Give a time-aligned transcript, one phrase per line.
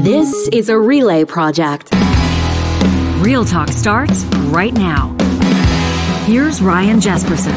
[0.00, 1.88] This is a relay project.
[3.18, 5.14] Real Talk starts right now.
[6.26, 7.56] Here's Ryan Jespersen.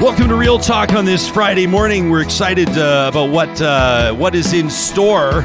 [0.00, 2.08] Welcome to Real Talk on this Friday morning.
[2.08, 5.42] We're excited uh, about what uh, what is in store.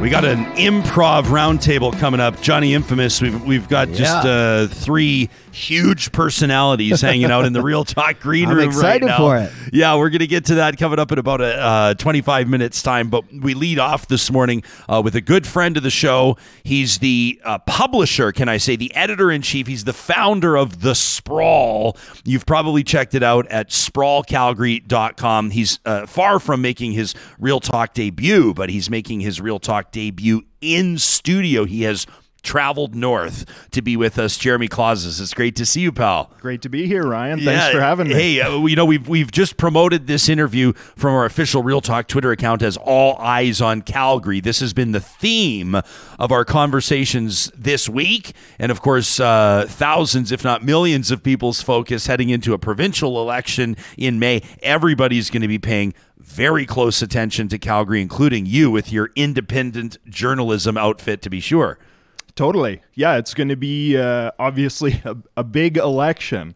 [0.00, 2.40] We got an improv roundtable coming up.
[2.40, 3.20] Johnny Infamous.
[3.20, 4.30] We've we've got just Yeah.
[4.30, 9.10] uh, three huge personalities hanging out in the Real Talk green I'm room excited right
[9.10, 9.16] now.
[9.18, 9.52] for it.
[9.72, 12.82] Yeah, we're going to get to that coming up in about a uh, 25 minutes
[12.82, 13.10] time.
[13.10, 16.36] But we lead off this morning uh, with a good friend of the show.
[16.62, 19.66] He's the uh, publisher, can I say, the editor in chief.
[19.66, 21.96] He's the founder of The Sprawl.
[22.24, 25.50] You've probably checked it out at sprawlcalgary.com.
[25.50, 29.92] He's uh, far from making his Real Talk debut, but he's making his Real Talk
[29.92, 31.64] debut in studio.
[31.64, 32.06] He has
[32.42, 34.36] traveled north to be with us.
[34.36, 36.30] Jeremy Klaszus, it's great to see you, pal.
[36.40, 37.38] Great to be here, Ryan.
[37.38, 38.14] Thanks Yeah, for having me.
[38.14, 42.08] Hey, uh, you know we've we've just promoted this interview from our official Real Talk
[42.08, 44.40] Twitter account as All Eyes on Calgary.
[44.40, 45.76] This has been the theme
[46.18, 51.62] of our conversations this week, and of course, uh, thousands, if not millions, of people's
[51.62, 54.42] focus heading into a provincial election in May.
[54.62, 59.98] Everybody's going to be paying very close attention to Calgary, including you with your independent
[60.08, 61.78] journalism outfit, to be sure.
[62.40, 62.80] Totally.
[62.94, 66.54] Yeah, it's going to be uh, obviously a, a big election.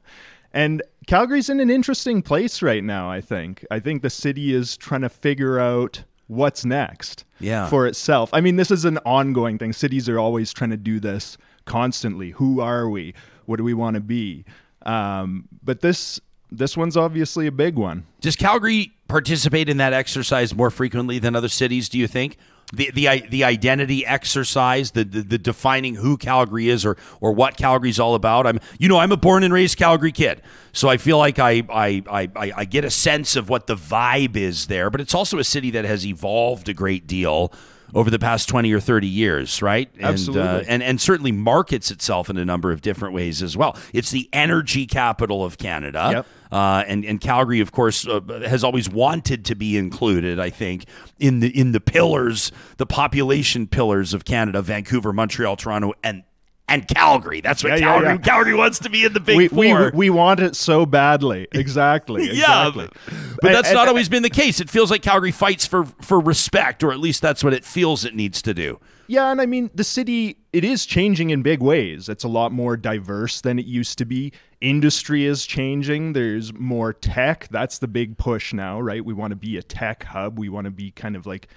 [0.50, 3.66] And Calgary's in an interesting place right now, I think.
[3.70, 7.66] I think the city is trying to figure out what's next Yeah.
[7.68, 8.30] for itself.
[8.32, 9.74] I mean, this is an ongoing thing.
[9.74, 12.30] Cities are always trying to do this constantly.
[12.30, 13.12] Who are we?
[13.44, 14.46] What do we want to be?
[14.86, 16.18] Um, but this
[16.50, 18.06] this one's obviously a big one.
[18.22, 21.90] Does Calgary participate in that exercise more frequently than other cities?
[21.90, 22.38] Do you think
[22.72, 27.56] the the the identity exercise, the, the the defining who Calgary is or or what
[27.56, 28.46] Calgary's all about?
[28.46, 31.62] I'm you know I'm a born and raised Calgary kid, so I feel like I
[31.68, 34.90] I I, I get a sense of what the vibe is there.
[34.90, 37.52] But it's also a city that has evolved a great deal.
[37.94, 39.88] Over the past twenty or thirty years, right?
[39.94, 40.66] And, uh, Absolutely.
[40.66, 43.76] and and certainly markets itself in a number of different ways as well.
[43.92, 46.10] It's the energy capital of Canada.
[46.12, 46.26] Yep.
[46.54, 50.38] Uh, and and Calgary, of course, uh, has always wanted to be included.
[50.38, 50.84] I think
[51.18, 56.22] in the in the pillars, the population pillars of Canada: Vancouver, Montreal, Toronto, and
[56.68, 57.40] and Calgary.
[57.40, 58.16] That's what Yeah, yeah, Calgary yeah.
[58.18, 59.90] Calgary wants to be in the big We, four.
[59.92, 61.46] we, we want it so badly.
[61.52, 62.24] Exactly.
[62.26, 62.88] yeah, exactly.
[62.88, 64.60] but, but that's And- not always been the case.
[64.60, 68.04] It feels like Calgary fights for for respect, or at least that's what it feels
[68.04, 68.78] it needs to do.
[69.06, 72.08] Yeah, and I mean the city it is changing in big ways.
[72.08, 74.32] It's a lot more diverse than it used to be.
[74.62, 76.14] Industry is changing.
[76.14, 77.48] There's more tech.
[77.50, 79.04] That's the big push now, right?
[79.04, 80.38] We want to be a tech hub.
[80.38, 81.48] We want to be kind of like,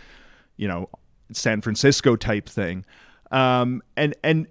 [0.57, 0.89] you know,
[1.31, 2.83] San Francisco type thing.
[3.31, 4.47] Um, and and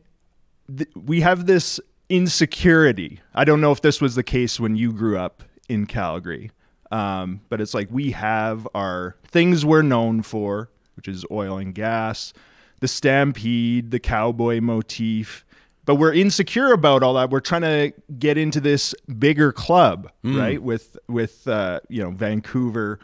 [0.74, 3.20] th- we have this insecurity.
[3.34, 6.50] I don't know if this was the case when you grew up in Calgary,
[6.90, 11.74] um, but it's like we have our things we're known for, which is oil and
[11.74, 12.32] gas,
[12.80, 15.44] the stampede, the cowboy motif.
[15.84, 17.30] But we're insecure about all that.
[17.30, 20.60] We're trying to get into this bigger club, right?
[20.62, 22.98] With with uh, you know Vancouver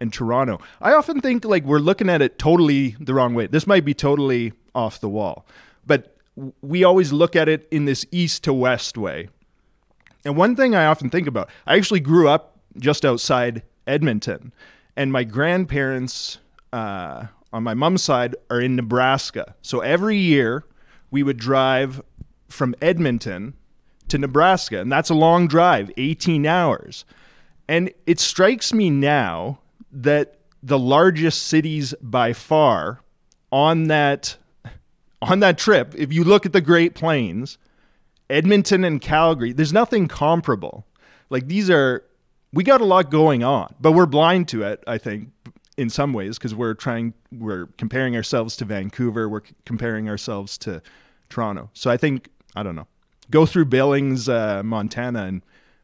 [0.00, 0.60] and Toronto.
[0.80, 3.46] I often think like we're looking at it totally the wrong way.
[3.46, 5.46] This might be totally off the wall,
[5.86, 6.14] but
[6.62, 9.28] we always look at it in this east to west way.
[10.24, 14.52] And one thing I often think about, I actually grew up just outside Edmonton,
[14.96, 16.38] and my grandparents
[16.72, 19.54] uh, on my mom's side are in Nebraska.
[19.62, 20.64] So every year
[21.10, 22.02] we would drive
[22.48, 23.54] from Edmonton
[24.08, 27.04] to Nebraska, and that's a long drive, 18 hours.
[27.68, 33.00] And it strikes me now that the largest cities by far
[33.50, 34.36] on that
[35.22, 37.58] on that trip, if you look at the Great Plains,
[38.28, 40.86] Edmonton and Calgary, there's nothing comparable.
[41.28, 42.04] Like these are
[42.52, 45.28] we got a lot going on, but we're blind to it, I think,
[45.76, 50.58] in some ways because we're trying we're comparing ourselves to Vancouver, we're c- comparing ourselves
[50.58, 50.82] to
[51.28, 51.70] Toronto.
[51.74, 52.86] So I think I don't know.
[53.30, 55.42] Go through Billings, uh, Montana and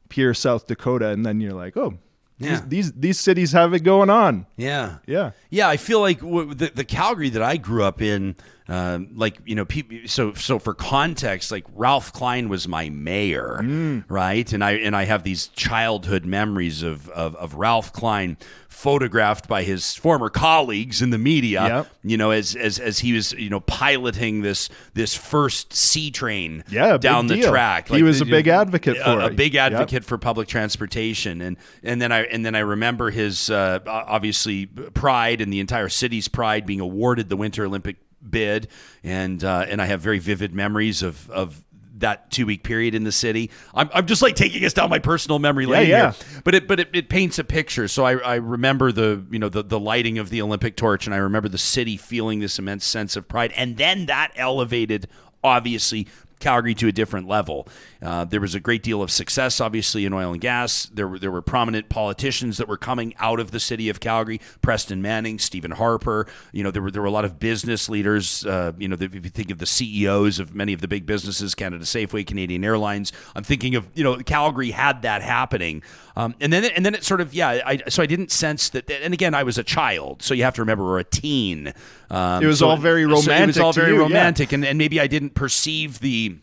[0.08, 1.98] Pierre, South Dakota and then you're like, "Oh,
[2.38, 2.50] Yeah.
[2.50, 4.98] these, these these cities have it going on." Yeah.
[5.06, 5.30] Yeah.
[5.50, 8.34] Yeah, I feel like w- the, the Calgary that I grew up in,
[8.68, 14.02] um, like you know, peop so so for context, like Ralph Klein was my mayor,
[14.08, 14.52] right?
[14.52, 18.36] And I and I have these childhood memories of, of of Ralph Klein
[18.68, 21.86] photographed by his former colleagues in the media, Yep.
[22.04, 26.98] you know, as as as he was you know piloting this this first C-Train Yeah,
[26.98, 27.50] down the deal.
[27.50, 27.88] track.
[27.88, 29.36] He was a big advocate a- for a it.
[29.36, 29.72] big Yep.
[29.72, 34.66] advocate for public transportation and and then I and then I remember his uh, obviously
[34.66, 37.96] pride and the entire city's pride being awarded the Winter Olympic
[38.30, 38.68] bid
[39.02, 41.62] and uh, and I have very vivid memories of of
[41.98, 43.50] that two week period in the city.
[43.74, 46.12] I'm, I'm just like taking us down my personal memory lane yeah.
[46.12, 47.88] here, but it but it, it paints a picture.
[47.88, 51.14] So I, I remember the you know the the lighting of the Olympic torch, and
[51.14, 55.08] I remember the city feeling this immense sense of pride, and then that elevated
[55.42, 56.08] obviously
[56.38, 57.66] Calgary to a different level.
[58.02, 60.86] Uh, there was a great deal of success, obviously, in oil and gas.
[60.86, 64.40] There were there were prominent politicians that were coming out of the city of Calgary:
[64.60, 66.26] Preston Manning, Stephen Harper.
[66.52, 68.44] You know, there were there were a lot of business leaders.
[68.44, 71.54] Uh, you know, if you think of the CEOs of many of the big businesses,
[71.54, 73.12] Canada Safeway, Canadian Airlines.
[73.34, 75.82] I'm thinking of you know Calgary had that happening,
[76.16, 77.60] um, and then and then it sort of yeah.
[77.64, 78.90] I, so I didn't sense that.
[78.90, 81.72] And again, I was a child, so you have to remember we're a teen.
[82.10, 83.26] Um, it was so, all very romantic.
[83.26, 84.56] So it was all very you, romantic, yeah.
[84.56, 86.38] and, and maybe I didn't perceive the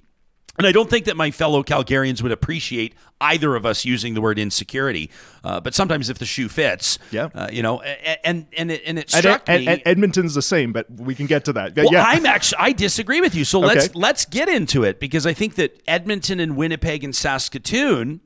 [0.58, 4.22] and I don't think that my fellow Calgarians would appreciate either of us using the
[4.22, 5.10] word insecurity.
[5.44, 9.00] Uh, but sometimes if the shoe fits, yeah, uh, you know, and and it, and
[9.00, 9.72] it struck and, me.
[9.72, 11.76] And Edmonton's the same, but we can get to that.
[11.76, 12.06] Well, yeah.
[12.06, 13.46] I'm actually I disagree with you.
[13.46, 18.22] So let's let's get into it because I think that Edmonton and Winnipeg and Saskatoon.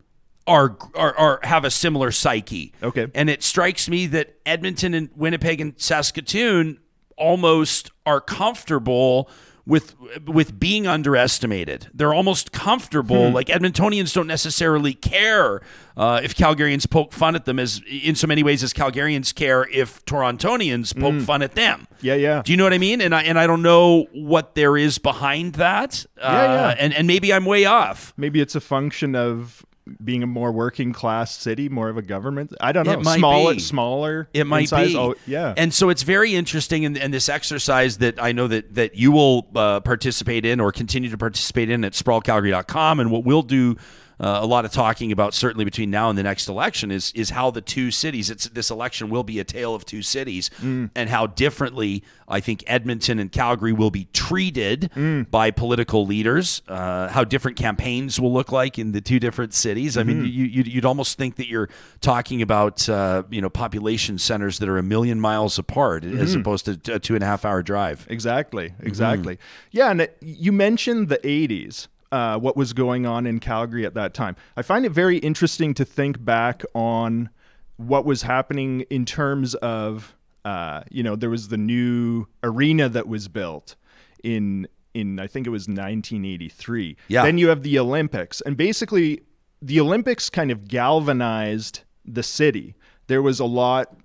[0.50, 2.74] Are, are, are have a similar psyche.
[2.82, 3.08] Okay.
[3.14, 6.80] And it strikes me that Edmonton and Winnipeg and Saskatoon
[7.18, 9.30] almost are comfortable
[9.68, 11.90] with with being underestimated.
[11.94, 13.28] They're almost comfortable.
[13.28, 13.36] Hmm.
[13.36, 15.62] Like Edmontonians don't necessarily care
[15.98, 19.68] uh, if Calgarians poke fun at them as in so many ways as Calgarians care
[19.70, 21.26] if Torontonians poke mm.
[21.26, 21.88] fun at them.
[22.02, 22.42] Yeah, yeah.
[22.44, 23.02] Do you know what I mean?
[23.02, 26.06] And I and I don't know what there is behind that.
[26.18, 26.76] Yeah, uh, yeah.
[26.80, 28.14] And and maybe I'm way off.
[28.16, 29.66] Maybe it's a function of
[30.04, 32.54] being a more working class city, more of a government.
[32.60, 32.94] I don't know.
[32.94, 33.60] It might smaller, be.
[33.60, 34.30] smaller.
[34.34, 34.90] It might size.
[34.90, 34.98] be.
[34.98, 35.54] Oh, yeah.
[35.56, 39.12] And so it's very interesting, and, and this exercise that I know that that you
[39.12, 43.78] will uh, participate in or continue to participate in at sprawlcalgary.com, and what we'll do
[44.20, 47.30] uh, a lot of talking about certainly between now and the next election is is
[47.30, 50.90] how the two cities it's this election will be a tale of two cities mm.
[50.96, 55.30] and how differently I think Edmonton and Calgary will be treated mm.
[55.30, 59.94] by political leaders uh, how different campaigns will look like in the two different cities
[59.94, 60.00] mm-hmm.
[60.00, 60.26] I mean Mm-hmm.
[60.26, 61.70] you, you'd almost think that you're
[62.02, 66.20] talking about uh, you know population centers that are a million miles apart mm-hmm.
[66.20, 69.78] as opposed to a two and a half hour drive exactly exactly mm-hmm.
[69.78, 73.94] yeah and it, you mentioned the 80s uh, what was going on in Calgary at
[73.96, 74.36] that time.
[74.56, 77.30] I find it very interesting to think back on
[77.78, 80.16] what was happening in terms of,
[80.46, 83.76] uh, you know, there was the new arena that was built
[84.24, 86.98] in in I think it was 1983.
[87.08, 87.24] Yeah.
[87.24, 89.22] Then you have the Olympics, and basically
[89.62, 92.76] the Olympics kind of galvanized the city.
[93.08, 93.96] There was a lot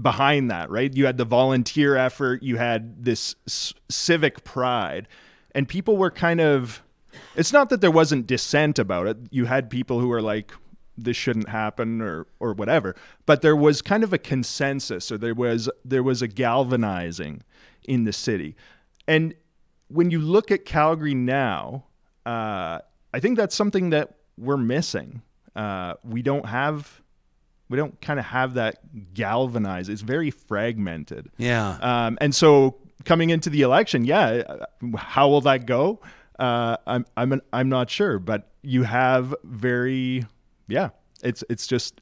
[0.00, 0.94] behind that, right?
[0.94, 5.08] You had the volunteer effort, you had this c- civic pride,
[5.54, 6.82] and people were kind of
[7.36, 9.16] it's not that there wasn't dissent about it.
[9.30, 10.52] You had people who were like,
[10.96, 12.94] this shouldn't happen or or whatever.
[13.26, 17.42] But there was kind of a consensus or there was there was a galvanizing
[17.84, 18.56] in the city.
[19.08, 19.34] And
[19.88, 21.84] when you look at Calgary now,
[22.24, 22.78] uh,
[23.12, 25.22] I think that's something that we're missing.
[25.54, 27.02] Uh, we don't have
[27.68, 29.88] we don't kind of have that galvanized.
[29.88, 31.30] It's very fragmented.
[31.38, 31.78] Yeah.
[31.80, 34.64] Um, and so coming into the election, yeah,
[34.96, 36.00] how will that go?
[36.42, 40.26] Uh, I'm I'm an, I'm not sure, but you have very
[40.66, 40.88] yeah.
[41.22, 42.00] It's it's just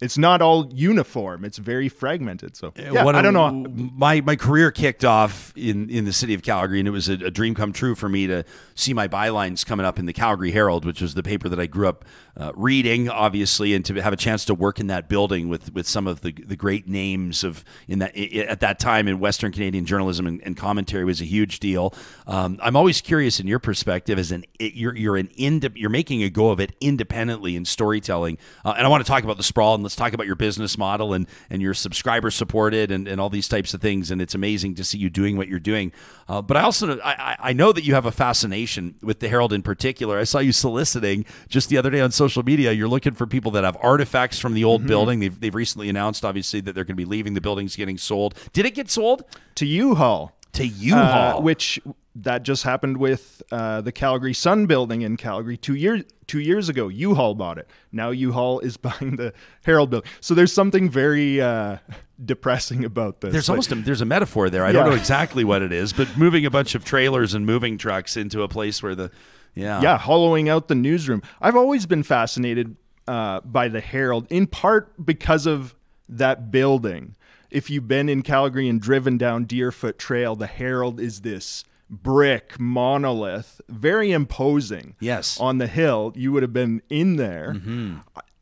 [0.00, 1.44] it's not all uniform.
[1.44, 2.56] It's very fragmented.
[2.56, 3.50] So yeah, what I don't know.
[3.94, 7.14] My my career kicked off in in the city of Calgary, and it was a,
[7.14, 10.50] a dream come true for me to see my bylines coming up in the Calgary
[10.52, 12.04] Herald, which was the paper that I grew up
[12.36, 15.88] uh, reading, obviously, and to have a chance to work in that building with with
[15.88, 19.50] some of the the great names of in that i- at that time in Western
[19.50, 21.92] Canadian journalism and, and commentary was a huge deal.
[22.26, 26.22] Um, I'm always curious in your perspective as an you're you're an ind- you're making
[26.22, 29.42] a go of it independently in storytelling, uh, and I want to talk about the
[29.42, 33.18] sprawl and let's talk about your business model and and your subscriber supported and, and
[33.20, 34.10] all these types of things.
[34.10, 35.92] And it's amazing to see you doing what you're doing.
[36.28, 39.52] Uh, but I also I, I- know that you have a fascination with the Herald
[39.54, 40.18] in particular.
[40.18, 42.70] I saw you soliciting just the other day on social media.
[42.72, 45.20] You're looking for people that have artifacts from the old building.
[45.20, 47.32] They've they've recently announced obviously that they're going to be leaving.
[47.32, 48.34] The building's getting sold.
[48.52, 49.22] Did it get sold
[49.54, 51.38] To U-Haul, to U-Haul?
[51.38, 51.80] uh, which
[52.22, 56.68] that just happened with uh, the Calgary Sun building in Calgary two years two years
[56.68, 56.88] ago.
[56.88, 57.68] U-Haul bought it.
[57.92, 59.32] Now U-Haul is buying the
[59.64, 60.10] Herald building.
[60.20, 61.78] So there's something very uh,
[62.22, 63.32] depressing about this.
[63.32, 64.64] There's Like, almost a, there's a metaphor there.
[64.64, 67.78] I don't know exactly what it is, but moving a bunch of trailers and moving
[67.78, 69.10] trucks into a place where the
[69.54, 71.22] yeah yeah, hollowing out the newsroom.
[71.40, 75.74] I've always been fascinated uh, by the Herald, in part because of
[76.08, 77.14] that building.
[77.50, 82.58] If you've been in Calgary and driven down Deerfoot Trail, the Herald is this brick
[82.58, 84.94] monolith, very imposing.
[85.00, 85.38] Yes.
[85.40, 87.50] On the hill, you would have been in there.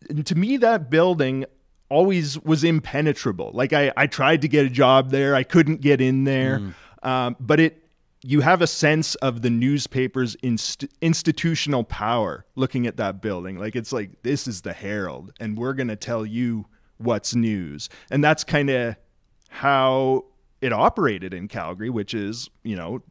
[0.09, 1.45] And to me, that building
[1.89, 3.51] always was impenetrable.
[3.55, 6.75] Like I, I tried to get a job there, I couldn't get in there.
[7.03, 7.83] Um, but it
[8.23, 13.57] you have a sense of the newspaper's inst- institutional power looking at that building.
[13.57, 16.67] Like it's like this is the Herald, and we're gonna tell you
[16.99, 18.97] what's news, and that's kind of
[19.49, 20.25] how
[20.61, 23.03] it operated in Calgary, which is you know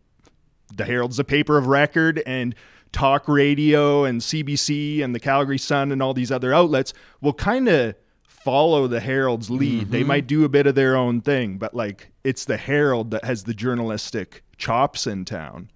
[0.74, 2.55] the Herald's a paper of record, and
[2.91, 7.67] talk radio and CBC and the Calgary Sun and all these other outlets will kind
[7.67, 9.84] of follow the Herald's lead.
[9.84, 9.91] Mm-hmm.
[9.91, 13.25] They might do a bit of their own thing, but like it's the Herald that
[13.25, 15.72] has the journalistic chops in town.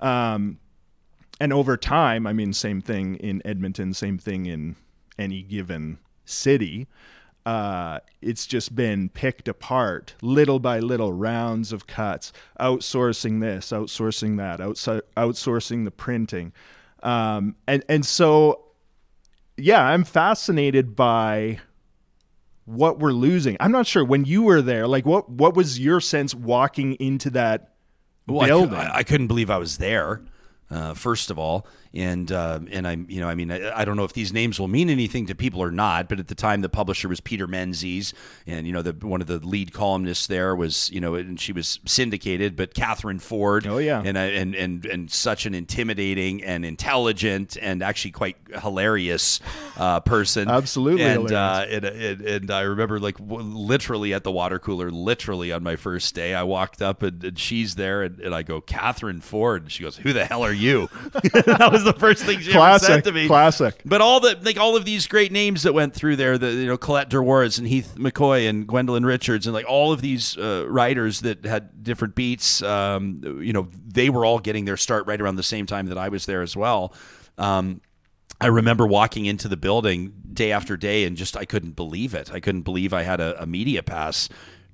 [0.00, 0.58] Um,
[1.40, 4.76] and over time, I mean, same thing in Edmonton, same thing in
[5.18, 6.88] any given city.
[7.48, 14.36] Uh, it's just been picked apart little by little, rounds of cuts, outsourcing this, outsourcing
[14.36, 16.52] that, outside, outsourcing the printing.
[17.02, 18.64] Um, and, and so,
[19.56, 21.60] yeah, I'm fascinated by
[22.66, 23.56] what we're losing.
[23.60, 27.30] I'm not sure when you were there, like what, what was your sense walking into
[27.30, 27.72] that
[28.26, 28.74] well, building.
[28.74, 30.20] I, I, couldn't believe I was there.
[30.70, 33.96] Uh, first of all, and uh, and I'm you know I mean I, I, don't
[33.96, 36.60] know if these names will mean anything to people or not, but at the time
[36.60, 38.12] the publisher was Peter Menzies,
[38.46, 41.52] and you know the one of the lead columnists there was you know and she
[41.52, 46.64] was syndicated, but Catherine Ford, oh yeah, and and and and such an intimidating and
[46.64, 49.40] intelligent and actually quite hilarious
[49.76, 54.32] uh, person, absolutely, and, uh, and, and, and I remember like w- literally at the
[54.32, 58.20] water cooler, literally on my first day, I walked up and, and she's there, and,
[58.20, 61.84] and I go Catherine Ford, and she goes, "Who the hell are you?" that was
[61.92, 63.26] the first thing she classic, said to me.
[63.26, 63.80] Classic.
[63.84, 66.66] But all the like all of these great names that went through there, the you
[66.66, 70.64] know Colette Derworiz and Heath McCoy and Gwendolyn Richards and like all of these uh,
[70.68, 75.20] writers that had different beats, um, you know, they were all getting their start right
[75.20, 76.92] around the same time that I was there as well.
[77.36, 77.80] Um,
[78.40, 82.32] I remember walking into the building day after day and just I couldn't believe it.
[82.32, 84.28] I couldn't believe I had a, a media pass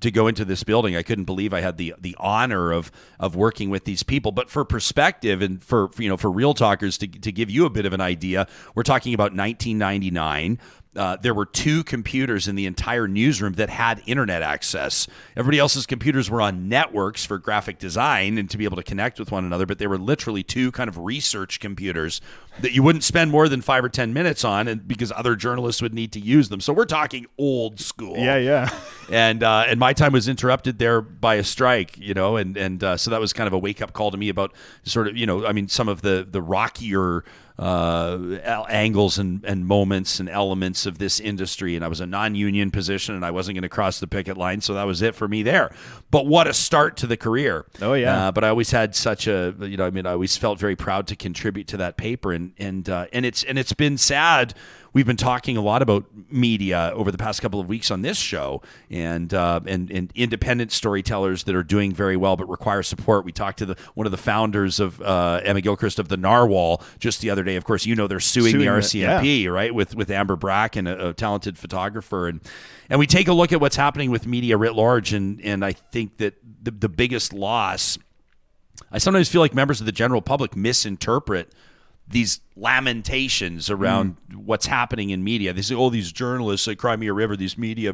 [0.05, 0.95] to go into this building.
[0.95, 4.31] I couldn't believe I had the the honor of of working with these people.
[4.31, 7.65] But for perspective and for, for you know for real talkers to to give you
[7.65, 10.59] a bit of an idea, we're talking about 1999
[10.95, 15.07] uh, there were two computers in the entire newsroom that had internet access.
[15.35, 19.19] Everybody else's computers were on networks for graphic design and to be able to connect
[19.19, 22.21] with one another, but they were literally two kind of research computers
[22.61, 25.81] that you wouldn't spend more than five or 10 minutes on and because other journalists
[25.81, 26.61] would need to use them.
[26.61, 28.17] So we're talking old school.
[28.17, 28.69] Yeah, yeah.
[29.11, 32.83] and, uh, and my time was interrupted there by a strike, you know, and, and
[32.83, 35.17] uh, so that was kind of a wake up call to me about sort of,
[35.17, 37.25] you know, I mean, some of the, the rockier
[37.57, 41.75] uh, angles and, and moments and elements of this industry.
[41.75, 44.37] And I was a non union position and I wasn't going to cross the picket
[44.37, 44.61] line.
[44.61, 45.73] So that was it for me there.
[46.11, 47.65] But what a start to the career.
[47.81, 48.27] Oh, yeah.
[48.27, 50.75] Uh, but I always had such a, you know, I mean, I always felt very
[50.75, 52.33] proud to contribute to that paper.
[52.33, 54.53] And, and, uh, and, it's, and it's been sad
[54.95, 58.17] we've been talking a lot about media over the past couple of weeks on this
[58.17, 63.25] show and uh, and, and independent storytellers that are doing very well but require support.
[63.25, 66.81] We talked to the one of the founders of uh, Emma Gilchrist of the Narwhal
[66.97, 67.55] just the other day.
[67.55, 69.49] Of course, you know they're suing, suing the RCMP, yeah.
[69.49, 69.73] right?
[69.73, 72.41] With with Amber Bracken, a, a talented photographer, and
[72.89, 75.73] and we take a look at what's happening with media writ large, and and I
[75.73, 77.97] think that the, the biggest loss.
[78.91, 81.51] I sometimes feel like members of the general public misinterpret
[82.07, 84.37] these lamentations around mm.
[84.37, 85.53] what's happening in media.
[85.53, 87.93] They say, "Oh, these journalists at Crimea River, these media."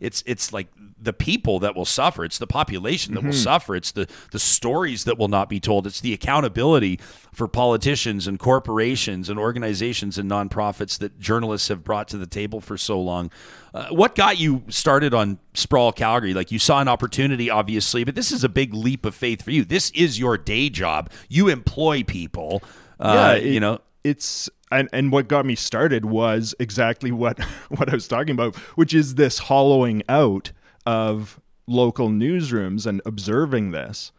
[0.00, 0.68] It's it's like
[1.00, 2.24] the people that will suffer.
[2.24, 3.28] It's the population that mm-hmm.
[3.28, 3.74] will suffer.
[3.74, 5.86] It's the the stories that will not be told.
[5.86, 7.00] It's the accountability
[7.32, 12.60] for politicians and corporations and organizations and nonprofits that journalists have brought to the table
[12.60, 13.30] for so long.
[13.72, 16.34] Uh, what got you started on Sprawl Calgary?
[16.34, 19.52] Like you saw an opportunity, obviously, but this is a big leap of faith for
[19.52, 19.64] you.
[19.64, 21.10] This is your day job.
[21.28, 22.62] You employ people.
[23.00, 27.42] Uh, yeah, it, you know, it's and, and what got me started was exactly what
[27.68, 30.52] what I was talking about, which is this hollowing out
[30.86, 34.10] of local newsrooms and observing this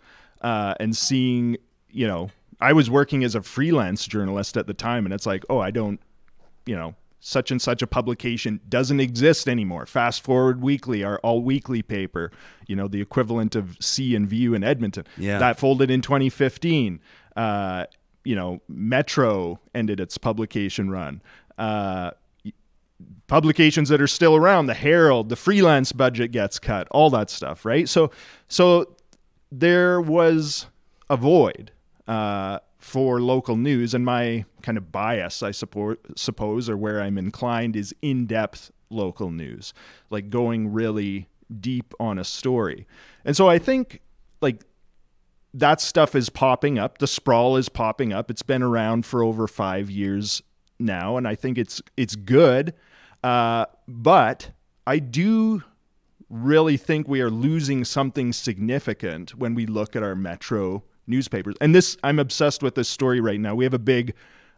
[0.42, 1.58] uh, and seeing,
[1.90, 2.30] you know,
[2.62, 5.72] I was working as a freelance journalist at the time, and it's like, oh, I
[5.72, 6.00] don't,
[6.66, 9.86] you know, such and such a publication doesn't exist anymore.
[9.86, 12.32] Fast Forward Weekly, our all weekly paper,
[12.68, 15.06] you know, the equivalent of See and Vue in Edmonton.
[15.18, 15.40] Yeah.
[15.40, 17.00] That folded in 2015.
[17.36, 17.86] Uh,
[18.24, 21.22] you know, Metro ended its publication run.
[21.58, 22.12] Uh,
[23.28, 27.64] publications that are still around, the Herald, the freelance budget gets cut, all that stuff,
[27.66, 27.88] right?
[27.88, 28.12] So,
[28.48, 28.96] so
[29.52, 30.68] there was
[31.10, 31.72] a void
[32.08, 37.18] uh, for local news, and my kind of bias, I support, suppose, or where I'm
[37.18, 39.74] inclined, is in-depth local news,
[40.10, 41.28] like going really
[41.60, 42.88] deep on a story.
[43.24, 44.02] And so I think
[44.42, 44.64] like
[45.54, 47.00] that stuff is popping up.
[47.00, 48.30] The sprawl is popping up.
[48.30, 50.42] It's been around for over five years
[50.80, 52.74] now, and I think it's it's good.
[53.24, 54.52] Uh, but
[54.88, 55.64] I do
[56.30, 61.56] really think we are losing something significant when we look at our metro newspapers.
[61.60, 63.56] And this, I'm obsessed with this story right now.
[63.56, 64.14] We have a big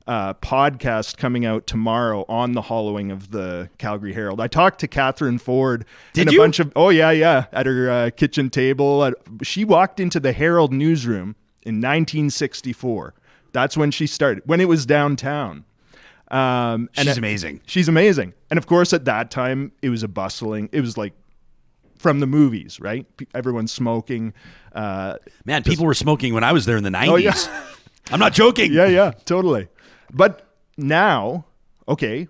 [0.08, 4.42] uh, podcast coming out tomorrow on the hollowing of the Calgary Herald.
[4.42, 7.90] I talked to Catherine Ford Did and a bunch of oh yeah yeah at her
[7.90, 9.02] uh, kitchen table.
[9.02, 9.12] Uh,
[9.44, 13.14] she walked into the Herald newsroom in 1964.
[13.54, 14.44] That's when she started.
[14.46, 15.66] When it was downtown.
[16.30, 17.62] Um, and She's amazing.
[17.66, 18.34] She's amazing.
[18.50, 20.70] And of course, at that time, it was a bustling.
[20.72, 21.14] It was like
[21.98, 23.06] from the movies, right?
[23.18, 24.34] P- Everyone's smoking.
[24.74, 27.08] Uh, Man, people were smoking when I was there in the 90s.
[27.10, 27.34] Oh, yeah.
[28.12, 28.72] I'm not joking.
[28.74, 29.68] yeah, yeah, totally.
[30.12, 31.46] But now,
[31.88, 32.28] okay,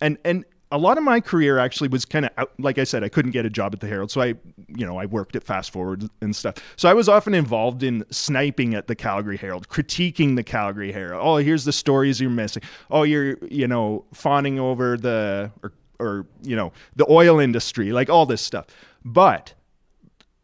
[0.00, 3.08] and and a lot of my career actually was kind of like I said, I
[3.08, 4.34] couldn't get a job at the Herald, so I,
[4.68, 6.56] you know, I worked at Fast Forward and stuff.
[6.76, 11.22] So I was often involved in sniping at the Calgary Herald, critiquing the Calgary Herald.
[11.24, 12.62] Oh, here's the stories you're missing.
[12.90, 18.10] Oh, you're you know fawning over the or or you know the oil industry, like
[18.10, 18.66] all this stuff.
[19.04, 19.54] But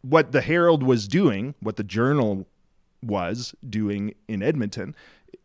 [0.02, 2.46] what the Herald was doing, what the Journal
[3.02, 4.94] was doing in Edmonton,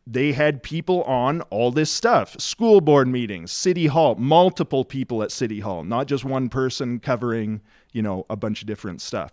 [0.10, 5.32] they had people on all this stuff school board meetings, city hall, multiple people at
[5.32, 7.62] city hall, not just one person covering,
[7.92, 9.32] you know, a bunch of different stuff.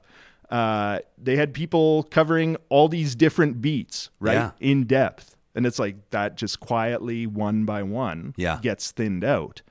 [0.51, 4.35] Uh, they had people covering all these different beats, right?
[4.35, 4.51] Yeah.
[4.61, 5.37] In depth.
[5.55, 8.59] And it's like that just quietly, one by one, Yeah.
[8.61, 9.63] gets thinned out.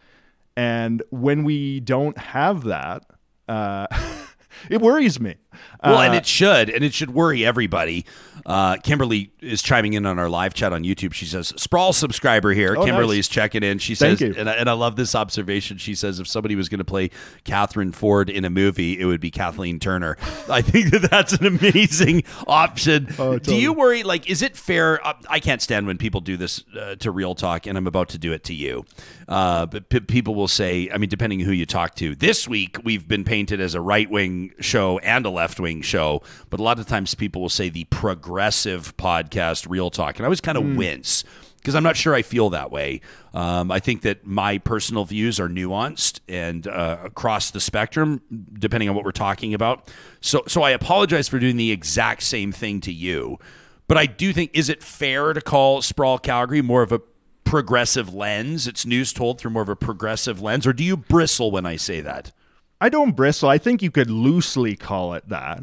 [0.56, 3.06] And when we don't have that,
[3.50, 3.88] uh,
[4.70, 5.36] it worries me.
[5.84, 8.06] Well, Uh, and it should, and it should worry everybody.
[8.46, 11.14] Uh, Kimberly is chiming in on our live chat on YouTube.
[11.14, 13.26] She says, "Sprawl subscriber here." Oh, Kimberly nice.
[13.26, 13.80] is checking in.
[13.80, 14.36] She Thank says, you.
[14.38, 15.78] And, I, and I love this observation.
[15.78, 17.10] She says, "If somebody was going to play
[17.46, 20.18] Catherine Ford in a movie, it would be Kathleen Turner."
[20.50, 23.14] I think that that's an amazing option.
[23.18, 24.04] Oh, Do you worry?
[24.04, 25.06] Like, is it fair?
[25.06, 28.10] uh, I can't stand when people do this uh, to Real Talk, and I'm about
[28.10, 28.86] to do it to you.
[29.28, 32.14] Uh, but p- people will say, I mean, depending who you talk to.
[32.14, 36.22] This week, we've been painted as a right wing show and a left wing show,
[36.50, 40.28] but a lot of times people will say the progressive podcast Real Talk, and I
[40.28, 41.24] always kind of wince.
[41.58, 43.00] Because I'm not sure I feel that way.
[43.34, 48.90] Um, I think that my personal views are nuanced and uh, across the spectrum, depending
[48.90, 49.90] on what we're talking about.
[50.20, 53.40] So, so I apologize for doing the exact same thing to you.
[53.88, 57.00] But I do think, is it fair to call Sprawl Calgary more of a
[57.46, 58.68] progressive lens?
[58.68, 61.78] It's news told through more of a progressive lens, or do you bristle when I
[61.78, 62.34] say that?
[62.82, 63.48] I don't bristle.
[63.48, 65.62] I think you could loosely call it that.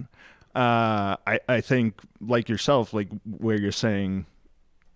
[0.55, 4.27] Uh, I, I think, like yourself, like where you're saying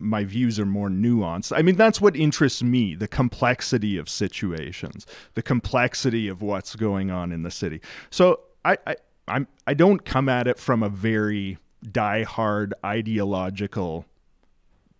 [0.01, 1.57] my views are more nuanced.
[1.57, 7.11] I mean, that's what interests me the complexity of situations, the complexity of what's going
[7.11, 7.81] on in the city.
[8.11, 8.97] So I, I,
[9.29, 11.59] I'm, I don't come at it from a very
[11.91, 14.05] die-hard ideological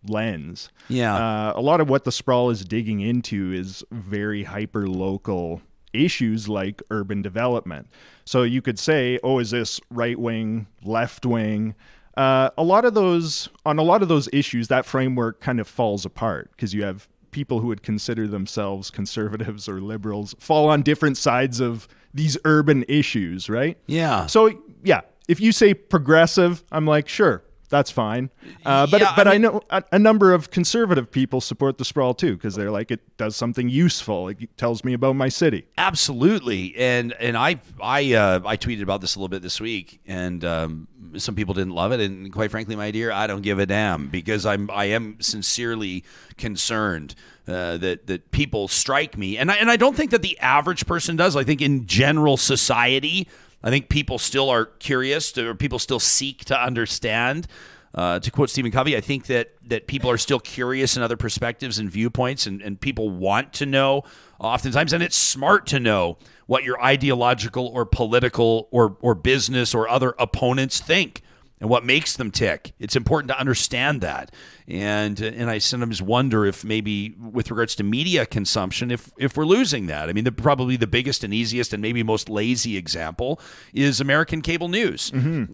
[0.07, 0.71] lens.
[0.89, 1.17] Yeah.
[1.17, 5.63] Uh, a lot of what the sprawl is digging into is very hyper local
[5.95, 7.89] issues like urban development.
[8.25, 11.75] So you could say, oh, is this right wing, left wing?
[12.17, 15.67] Uh, a lot of those, on a lot of those issues, that framework kind of
[15.67, 20.83] falls apart because you have people who would consider themselves conservatives or liberals fall on
[20.83, 23.77] different sides of these urban issues, right?
[23.87, 24.27] Yeah.
[24.27, 28.31] So, yeah, if you say progressive, I'm like, sure, that's fine.
[28.65, 31.79] Uh, but Yeah, I but I, mean- know a, a number of conservative people support
[31.79, 34.29] the sprawl too because they're like, it does something useful.
[34.29, 35.67] It tells me about my city.
[35.79, 40.01] Absolutely, and and I I uh, I tweeted about this a little bit this week,
[40.07, 43.59] and um, some people didn't love it, and quite frankly, my dear, I don't give
[43.59, 46.05] a damn because I'm I am sincerely
[46.37, 47.15] concerned
[47.49, 50.87] uh, that that people strike me, and I, and I don't think that the average
[50.87, 51.37] person does.
[51.37, 53.29] I think in general society,
[53.65, 57.49] I think people still are curious, to, or people still seek to understand.
[57.95, 61.17] Uh, to quote Stephen Covey, I think that that people are still curious in other
[61.17, 64.03] perspectives and viewpoints, and, and people want to know
[64.39, 69.89] oftentimes, and it's smart to know what your ideological or political or or business or
[69.89, 71.23] other opponents think
[71.61, 72.73] and what makes them tick.
[72.79, 74.35] It's important to understand that.
[74.67, 79.45] And and I sometimes wonder if maybe with regards to media consumption, if if we're
[79.45, 80.09] losing that.
[80.09, 83.41] I mean, the, probably the biggest and easiest and maybe most lazy example
[83.75, 85.11] is American cable news.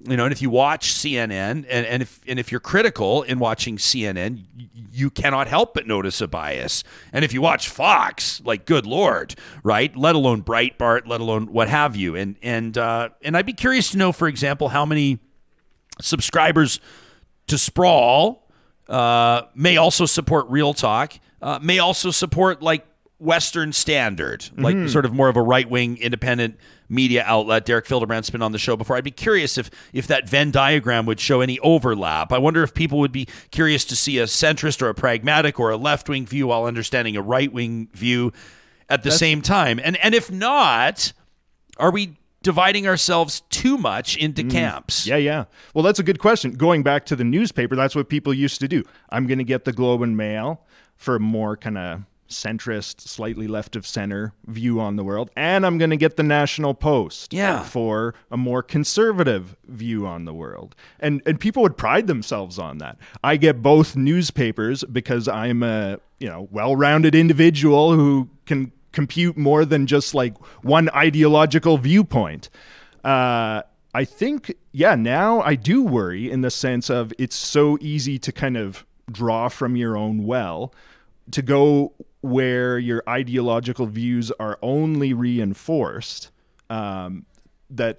[0.09, 3.41] You know, and if you watch CNN and, and if and if you're critical in
[3.41, 4.45] watching CNN,
[4.93, 6.85] you cannot help but notice a bias.
[7.13, 9.35] And if you watch Fox, like good lord,
[9.65, 9.95] right?
[9.97, 12.15] Let alone Breitbart, let alone what have you.
[12.15, 15.19] And and uh, and I'd be curious to know, for example, how many
[16.01, 16.81] subscribers
[17.47, 18.47] to Sprawl
[18.89, 22.87] uh, may also support Real Talk, uh, may also support like
[23.19, 26.57] Western Standard, like sort of more of a right wing independent
[26.89, 27.67] media outlet.
[27.67, 28.97] Derek Fildebrandt's been on the show before.
[28.97, 32.33] I'd be curious if if that Venn diagram would show any overlap.
[32.33, 35.71] I wonder if people would be curious to see a centrist or a pragmatic or
[35.71, 38.33] a left wing view while understanding a right wing view
[38.89, 39.79] at the same time.
[39.83, 41.13] And and if not,
[41.77, 44.51] are we dividing ourselves too much into mm.
[44.51, 45.07] camps?
[45.07, 45.45] Yeah, yeah.
[45.75, 46.53] Well, that's a good question.
[46.53, 48.83] Going back to the newspaper, that's what people used to do.
[49.11, 50.63] I'm going to get the Globe and Mail
[50.97, 55.67] for a more kind of centrist, slightly left of center view on the world, and
[55.67, 57.65] I'm going to get the National Post Yeah.
[57.65, 60.77] for a more conservative view on the world.
[61.01, 62.99] And and people would pride themselves on that.
[63.25, 69.65] I get both newspapers because I'm a, you know, well-rounded individual who can compute more
[69.65, 72.51] than just like one ideological viewpoint.
[73.05, 78.19] Uh I think, yeah, now I do worry in the sense of it's so easy
[78.21, 80.73] to kind of draw from your own well
[81.33, 86.31] to go where your ideological views are only reinforced.
[86.69, 87.27] Um,
[87.69, 87.99] that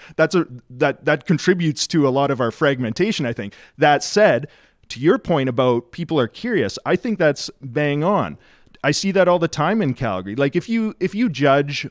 [0.16, 3.24] that's a that that contributes to a lot of our fragmentation.
[3.24, 3.54] I think.
[3.78, 4.48] That said,
[4.88, 8.38] to your point about people are curious, I think that's bang on.
[8.82, 10.36] I see that all the time in Calgary.
[10.36, 11.88] Like if you if you judge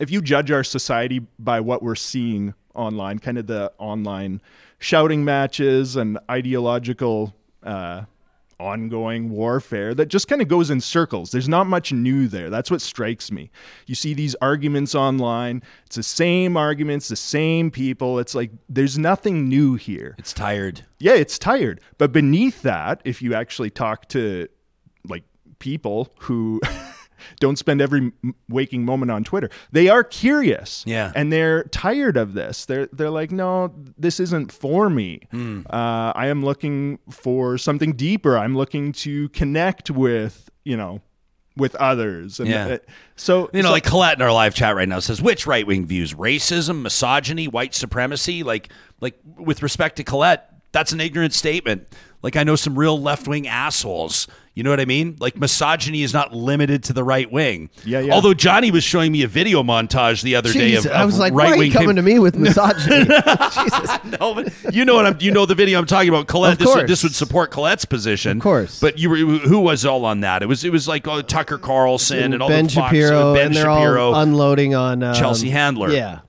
[0.00, 4.40] if you judge our society by what we're seeing online, kind of the online
[4.78, 8.02] shouting matches and ideological uh,
[8.60, 11.30] ongoing warfare that just kind of goes in circles.
[11.30, 12.50] There's not much new there.
[12.50, 13.50] That's what strikes me.
[13.86, 18.18] You see these arguments online, it's the same arguments, the same people.
[18.18, 20.14] It's like there's nothing new here.
[20.18, 20.82] It's tired.
[20.98, 21.80] Yeah, it's tired.
[21.98, 24.48] But beneath that, if you actually talk to
[25.08, 25.24] like
[25.58, 26.60] people who
[27.40, 28.12] don't spend every
[28.48, 30.84] waking moment on Twitter, they are curious.
[30.86, 31.12] Yeah.
[31.14, 32.64] and they're tired of this.
[32.66, 35.20] They're they're like, no, this isn't for me.
[35.30, 35.62] Hmm.
[35.70, 38.36] Uh, I am looking for something deeper.
[38.38, 41.00] I'm looking to connect with you know
[41.56, 42.40] with others.
[42.40, 42.66] And Yeah.
[42.66, 42.78] uh,
[43.14, 45.64] so You know, so- like Colette in our live chat right now says, which right
[45.64, 46.12] wing views?
[46.12, 48.42] Racism, misogyny, white supremacy?
[48.42, 51.86] Like, like with respect to Colette, that's an ignorant statement.
[52.24, 54.26] Like I know some real left wing assholes.
[54.54, 55.16] You know what I mean?
[55.20, 57.68] Like misogyny is not limited to the right wing.
[57.84, 58.14] Yeah, yeah.
[58.14, 61.18] Although Johnny was showing me a video montage the other day of, Jeez, I was
[61.18, 63.04] like, right why are wing you coming to me with misogyny?
[63.04, 64.18] Jesus.
[64.18, 65.18] no, but you know what I'm.
[65.20, 66.26] You know the video I'm talking about.
[66.26, 66.54] Colette.
[66.54, 66.88] Of This would, course.
[66.88, 68.38] this would support Colette's position.
[68.38, 68.80] Of course.
[68.80, 70.42] But you were who was all on that?
[70.42, 73.46] It was it was like oh, Tucker Carlson and, all Ben the Fox, Shapiro, Ben
[73.48, 74.12] and they're Shapiro.
[74.12, 75.90] all unloading on um, Chelsea Handler.
[75.90, 76.20] Yeah,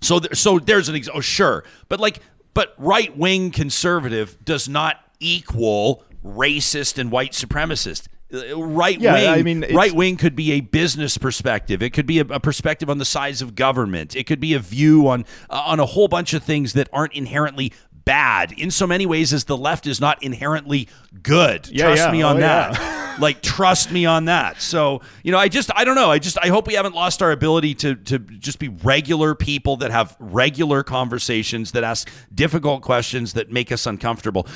[0.00, 2.20] So th- so there's an ex- oh sure, but like
[2.54, 8.08] but right wing conservative does not equal racist and white supremacist.
[8.32, 11.82] Right Yeah, wing, I mean, right wing could be a business perspective.
[11.82, 14.14] It could be a, a perspective on the size of government.
[14.14, 17.12] It could be a view on uh, on a whole bunch of things that aren't
[17.14, 17.72] inherently
[18.04, 20.88] bad in so many ways as the left is not inherently
[21.22, 21.68] good.
[21.68, 22.12] Yeah, Trust yeah.
[22.12, 22.72] me on Oh, that.
[22.74, 23.16] yeah.
[23.20, 24.62] like trust me on that.
[24.62, 26.10] So, you know, I just I don't know.
[26.12, 29.76] I just I hope we haven't lost our ability to to just be regular people
[29.78, 34.46] that have regular conversations that ask difficult questions that make us uncomfortable.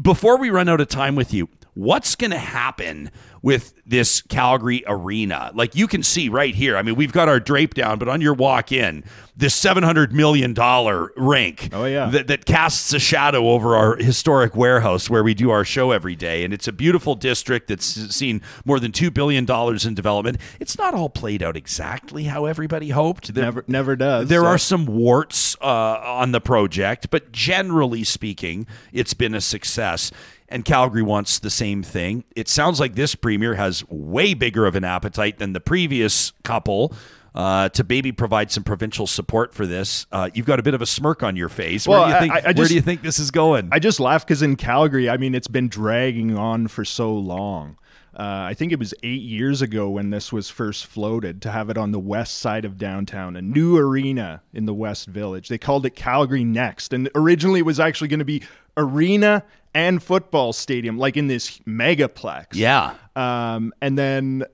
[0.00, 3.10] Before we run out of time with you, what's going to happen
[3.42, 5.50] with this Calgary arena?
[5.54, 6.76] Like you can see right here.
[6.76, 9.02] I mean, we've got our drape down, but on your walk in,
[9.36, 12.10] this 700 million dollar rink Oh, yeah.
[12.10, 16.14] that, that casts a shadow over our historic warehouse where we do our show every
[16.14, 16.44] day.
[16.44, 19.46] And it's a beautiful district that's seen more than $2 billion
[19.88, 20.36] in development.
[20.60, 23.32] It's not all played out exactly how everybody hoped.
[23.32, 24.28] There- never never does.
[24.28, 29.40] there So- are some warts uh, on the project, but generally speaking, it's been a
[29.40, 30.10] success.
[30.50, 32.24] And Calgary wants the same thing.
[32.34, 36.92] It sounds like this premier has way bigger of an appetite than the previous couple
[37.34, 40.06] uh, to maybe provide some provincial support for this.
[40.10, 41.86] Uh, you've got a bit of a smirk on your face.
[41.86, 42.32] Well, where do you think?
[42.46, 43.68] I- I where do you think this is going?
[43.70, 47.76] I just laugh because in Calgary, I mean, it's been dragging on for so long.
[48.12, 51.70] Uh, I think it was eight years ago when this was first floated to have
[51.70, 55.48] it on the west side of downtown, a new arena in the West Village.
[55.48, 56.92] They called it Calgary Next.
[56.92, 58.42] And originally it was actually going to be
[58.76, 62.46] arena and football stadium, like in this megaplex.
[62.52, 62.94] yeah.
[63.16, 64.44] Um, and then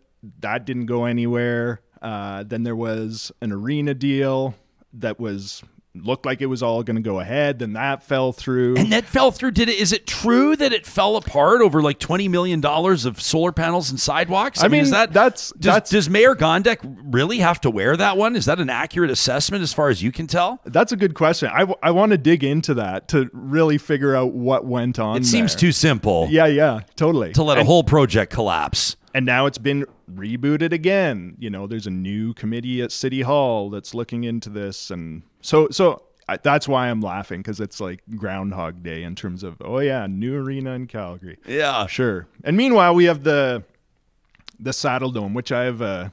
[0.40, 1.81] that didn't go anywhere.
[2.02, 4.55] Uh, then there was an arena deal
[4.94, 5.62] that was
[6.04, 7.59] looked like it was all going to go ahead.
[7.59, 8.76] Then that fell through.
[8.76, 9.52] And that fell through.
[9.52, 9.78] Did it?
[9.78, 13.90] Is it true that it fell apart over like twenty million dollars of solar panels
[13.90, 14.62] and sidewalks?
[14.62, 18.16] I mean, is that that's- does, that's- does Mayor Gondek really have to wear that
[18.16, 18.37] one?
[18.37, 20.61] Is that an accurate assessment as far as you can tell?
[20.64, 21.50] That's a good question.
[21.52, 25.16] I, w- I want to dig into that to really figure out what went on.
[25.18, 25.61] It seems there.
[25.61, 27.32] too simple Yeah, yeah, totally.
[27.32, 28.96] to let a whole project collapse.
[29.16, 31.37] And now it's been rebooted again.
[31.38, 35.68] You know, there's a new committee at City Hall that's looking into this, and so
[35.70, 39.79] so I, that's why I'm laughing because it's like Groundhog Day in terms of oh
[39.79, 41.38] yeah, new arena in Calgary.
[41.46, 42.26] Yeah, Sure.
[42.44, 43.64] And meanwhile, we have the
[44.61, 46.12] the Saddle Dome, which I have a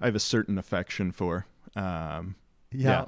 [0.00, 1.46] I have a certain affection for.
[1.74, 2.36] Um,
[2.70, 3.06] Yeah.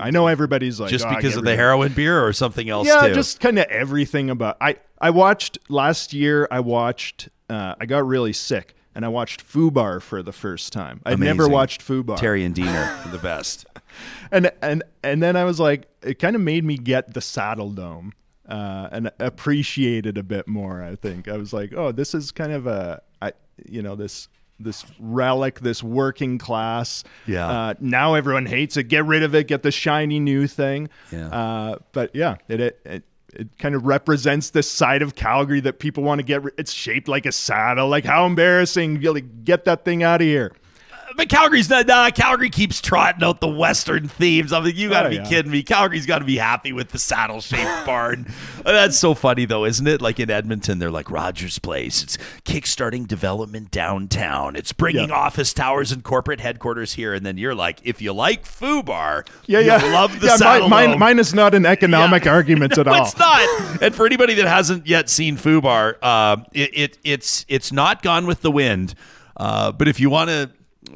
[0.00, 3.08] I know everybody's like just "Oh, because of the heroin beer or something else yeah,
[3.08, 3.14] too.
[3.14, 4.56] just kind of everything about.
[4.58, 6.48] I I watched last year.
[6.50, 7.28] I watched.
[7.48, 11.02] Uh, I got really sick, and I watched Fubar for the first time.
[11.04, 11.52] I'd never Amazing.
[11.52, 12.16] watched Fubar.
[12.16, 13.66] Terry and Dean are the best.
[14.32, 17.70] and and and then I was like, it kind of made me get the Saddle
[17.70, 18.14] Dome
[18.48, 20.82] uh, and appreciate it a bit more.
[20.82, 23.32] I think I was like, oh, this is kind of a, I,
[23.68, 24.28] you know, this
[24.58, 27.04] this relic, this working class.
[27.26, 27.46] Yeah.
[27.46, 28.84] Uh, now everyone hates it.
[28.84, 29.46] Get rid of it.
[29.46, 30.88] Get the shiny new thing.
[31.12, 31.28] Yeah.
[31.28, 32.80] Uh, but yeah, it it.
[32.86, 33.04] it
[33.36, 36.42] it kind of represents this side of Calgary that people want to get.
[36.58, 37.88] It's shaped like a saddle.
[37.88, 39.00] Like how embarrassing!
[39.00, 40.52] Like, get that thing out of here.
[41.16, 41.86] But Calgary's not.
[41.86, 44.52] Nah, Calgary keeps trotting out the Western themes.
[44.52, 45.24] I mean, you got to Oh, be yeah.
[45.28, 45.62] kidding me.
[45.62, 48.26] Calgary's got to be happy with the saddle shaped barn.
[48.58, 50.02] Uh, That's so funny, though, isn't it?
[50.02, 52.02] Like in Edmonton, they're like Rogers Place.
[52.02, 54.56] It's kickstarting development downtown.
[54.56, 55.14] It's bringing Yeah.
[55.16, 57.14] office towers and corporate headquarters here.
[57.14, 59.76] And then you're like, if you like FUBAR, Yeah, yeah.
[59.92, 60.68] love the yeah, saddle.
[60.68, 62.32] mine, mine, mine is not an economic Yeah.
[62.32, 63.02] argument at No, all.
[63.04, 63.82] It's not.
[63.82, 68.26] and for anybody that hasn't yet seen Fubar, uh, it, it it's it's not gone
[68.26, 68.94] with the wind.
[69.36, 70.50] Uh, but if you want to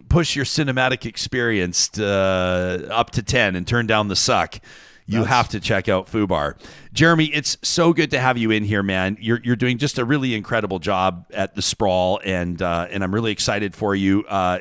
[0.08, 4.60] push your cinematic experience uh, up to ten and turn down the suck.
[5.06, 6.54] You have to check out Fubar.
[6.92, 9.18] Jeremy, it's so good to have you in here, man.
[9.20, 13.12] You're, you're doing just a really incredible job at the sprawl, and uh, and I'm
[13.12, 14.24] really excited for you.
[14.28, 14.60] Uh,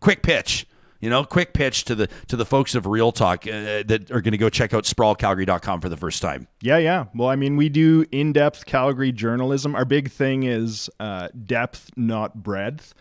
[0.00, 0.66] quick pitch,
[1.00, 4.20] you know, quick pitch to the to the folks of Real Talk uh, that are
[4.20, 6.48] going to go check out sprawlcalgary.com for the first time.
[6.60, 7.04] Yeah, yeah.
[7.14, 9.76] Well, I mean, we do in depth Calgary journalism.
[9.76, 12.94] Our big thing is uh, depth, not breadth.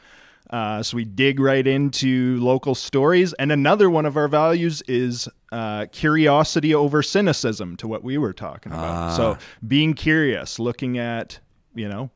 [0.50, 3.34] Uh, so we dig right into local stories.
[3.34, 8.34] And another one of our values is uh, curiosity over cynicism, to what we were
[8.34, 9.16] talking about.
[9.16, 11.40] So being curious, looking at,
[11.74, 12.10] you know,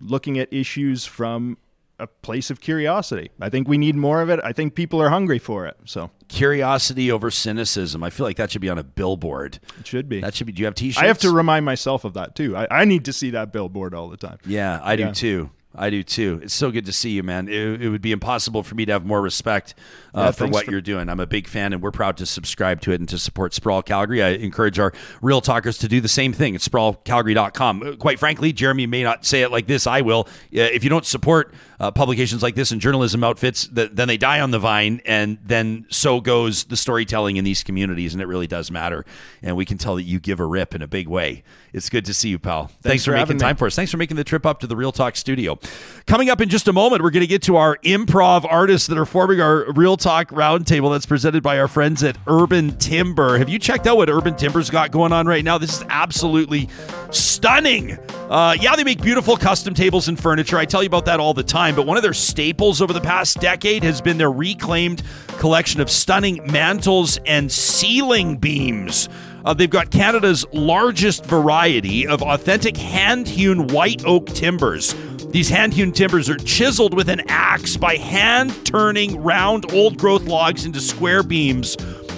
[0.00, 1.56] looking at issues from
[1.98, 3.30] a place of curiosity.
[3.40, 4.40] I think we need more of it.
[4.42, 5.76] I think people are hungry for it.
[5.84, 8.02] So Curiosity over cynicism.
[8.02, 9.60] I feel like that should be on a billboard.
[9.78, 10.20] it should be.
[10.20, 10.52] That should be.
[10.52, 11.02] Do you have T-shirts?
[11.02, 12.56] I have to remind myself of that too.
[12.56, 14.38] I, I need to see that billboard all the time.
[14.44, 15.50] Yeah, I do too.
[15.74, 16.40] I do too.
[16.42, 17.48] It's so good to see you, man.
[17.48, 19.74] It, it would be impossible for me to have more respect
[20.14, 21.08] uh, Yeah, for what for- you're doing.
[21.08, 23.82] I'm a big fan, and we're proud to subscribe to it and to support Sprawl
[23.82, 24.22] Calgary.
[24.22, 27.82] I encourage our real talkers to do the same thing at sprawlcalgary.com.
[27.82, 29.86] Uh, Quite frankly, Jeremy may not say it like this.
[29.86, 30.28] I will.
[30.54, 34.16] Uh, if you don't support uh, publications like this and journalism outfits, that then they
[34.16, 38.26] die on the vine, and then so goes the storytelling in these communities, and it
[38.26, 39.04] really does matter.
[39.42, 41.42] And we can tell that you give a rip in a big way.
[41.72, 42.70] It's good to see you, pal.
[42.82, 43.40] Thanks, for, for making having me.
[43.40, 43.74] time for us.
[43.74, 45.58] Thanks for making the trip up to the Real Talk studio.
[46.06, 48.96] Coming up in just a moment, we're going to get to our improv artists that
[48.96, 53.38] are forming our Real Talk roundtable that's presented by our friends at Urban Timber.
[53.38, 55.58] Have you checked out what Urban Timber's got going on right now?
[55.58, 56.68] This is absolutely
[57.10, 57.98] stunning.
[58.30, 60.58] Uh, yeah, they make beautiful custom tables and furniture.
[60.58, 63.00] I tell you about that all the time, but one of their staples over the
[63.00, 65.02] past decade has been their reclaimed
[65.38, 69.08] collection of stunning mantles and ceiling beams.
[69.44, 74.94] Uh, they've got Canada's largest variety of authentic hand hewn white oak timbers.
[75.30, 80.24] These hand hewn timbers are chiseled with an axe by hand turning round old growth
[80.24, 81.76] logs into square beams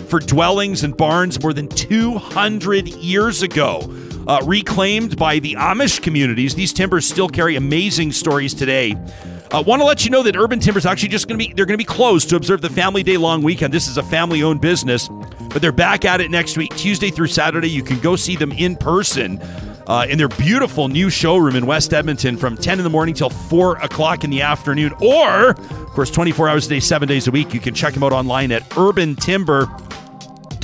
[0.09, 3.81] for dwellings and barns more than 200 years ago.
[4.27, 8.97] Uh, reclaimed by the Amish communities, these timbers still carry amazing stories today.
[9.53, 11.67] I want to let you know that Urban Timber's actually just going to be they're
[11.67, 13.73] going to be closed to observe the Family Day long weekend.
[13.73, 15.09] This is a family-owned business,
[15.51, 17.69] but they're back at it next week, Tuesday through Saturday.
[17.71, 19.41] You can go see them in person
[19.87, 23.31] uh, in their beautiful new showroom in West Edmonton from 10 in the morning till
[23.31, 24.93] 4 o'clock in the afternoon.
[25.01, 27.55] Or, of course, 24 hours a day, seven days a week.
[27.55, 29.69] You can check them out online at Urban Timber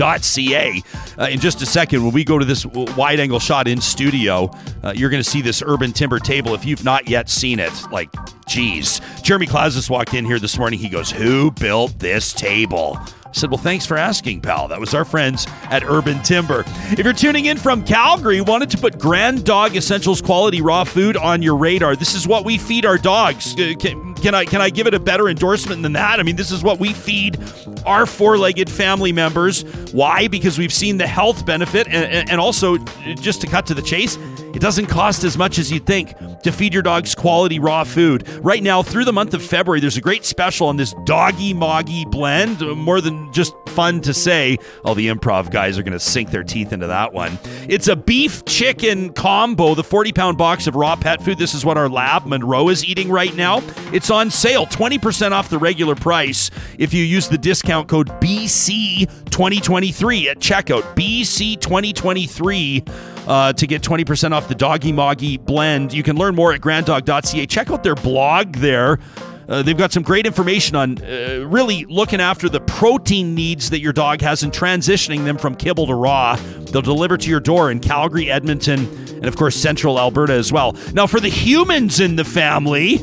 [0.01, 0.83] ca.
[1.19, 4.51] Uh, in just a second, when we go to this wide angle shot in studio,
[4.83, 6.55] uh, you're going to see this urban timber table.
[6.55, 8.11] If you've not yet seen it, like,
[8.49, 9.01] geez.
[9.23, 10.79] Jeremy Klaszus walked in here this morning.
[10.79, 12.99] He goes, Who built this table?
[13.31, 14.69] I said, Well, thanks for asking, pal.
[14.69, 16.65] That was our friends at Urban Timber.
[16.91, 21.17] If you're tuning in from Calgary, wanted to put Grand Dog Essentials quality raw food
[21.17, 21.95] on your radar.
[21.95, 23.55] This is what we feed our dogs.
[23.55, 26.21] Uh, Can, can I can I give it a better endorsement than that?
[26.21, 27.39] I mean, this is what we feed
[27.87, 29.63] our four-legged family members.
[29.93, 30.29] Why?
[30.29, 32.79] Because we've seen the health benefit, and, and- also,
[33.17, 34.17] just to cut to the chase,
[34.55, 38.27] it doesn't cost as much as you'd think to feed your dogs quality raw food.
[38.43, 42.05] Right now, through the month of February, there's a great special on this Doggy Moggy
[42.07, 42.63] blend.
[42.63, 44.59] Uh, More than just fun to say.
[44.85, 47.39] All the improv guys are going to sink their teeth into that one.
[47.69, 51.39] It's a beef chicken combo, the 40 pound box of raw pet food.
[51.39, 53.63] This is what our lab, Monroe, is eating right now.
[53.93, 60.27] It's on sale, 20% off the regular price if you use the discount code BC2023
[60.27, 60.83] at checkout.
[60.97, 62.89] BC2023
[63.27, 65.93] uh, to get 20% off the Doggy Moggy blend.
[65.93, 67.47] You can learn more at granddog.ca.
[67.47, 68.99] Check out their blog there.
[69.51, 73.81] Uh, they've got some great information on uh, really looking after the protein needs that
[73.81, 76.37] your dog has and transitioning them from kibble to raw.
[76.37, 78.87] They'll deliver to your door in Calgary, Edmonton,
[79.17, 80.77] and of course, central Alberta as well.
[80.95, 82.99] Now, for the humans in the family,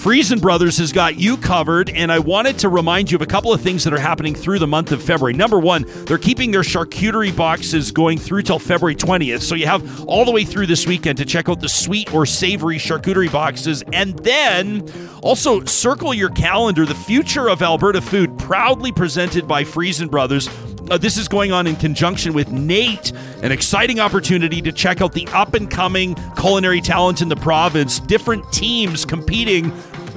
[0.00, 3.52] Friesen Brothers has got you covered, and I wanted to remind you of a couple
[3.52, 5.34] of things that are happening through the month of February.
[5.34, 10.06] Number one, they're keeping their charcuterie boxes going through till February 20th, so you have
[10.06, 13.84] all the way through this weekend to check out the sweet or savory charcuterie boxes.
[13.92, 14.90] And then
[15.22, 16.86] also circle your calendar.
[16.86, 20.48] The future of Alberta food, proudly presented by Friesen Brothers.
[20.90, 23.12] Uh, this is going on in conjunction with NAIT,
[23.44, 28.00] an exciting opportunity to check out the up and coming culinary talent in the province.
[28.00, 29.70] Different teams competing,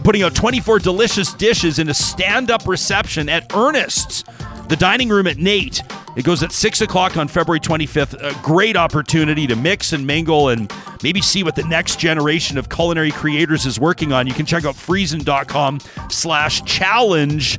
[0.03, 4.23] putting out 24 delicious dishes in a stand up reception at Ernest's,
[4.67, 5.81] the dining room at NAIT.
[6.15, 8.13] It goes at 6 o'clock on February 25th.
[8.21, 12.69] A great opportunity to mix and mingle and maybe see what the next generation of
[12.69, 14.27] culinary creators is working on.
[14.27, 17.57] You can check out friesen.com slash challenge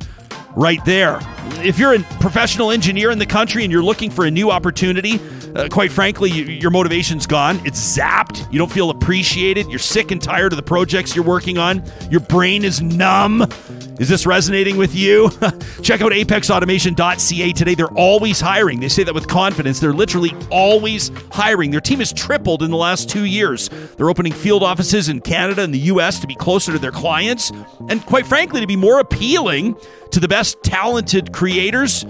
[0.56, 1.20] right there.
[1.62, 5.20] If you're a professional engineer in the country and you're looking for a new opportunity,
[5.54, 7.60] uh, quite frankly, you, your motivation's gone.
[7.64, 8.50] It's zapped.
[8.52, 9.68] You don't feel appreciated.
[9.68, 11.84] You're sick and tired of the projects you're working on.
[12.10, 13.46] Your brain is numb.
[14.00, 15.30] Is this resonating with you?
[15.82, 17.74] Check out apexautomation.ca today.
[17.76, 18.80] They're always hiring.
[18.80, 19.78] They say that with confidence.
[19.78, 21.70] They're literally always hiring.
[21.70, 23.68] Their team has tripled in the last two years.
[23.96, 26.18] They're opening field offices in Canada and the U.S.
[26.20, 27.52] to be closer to their clients
[27.88, 29.76] and, quite frankly, to be more appealing
[30.10, 32.04] to the best talented creators,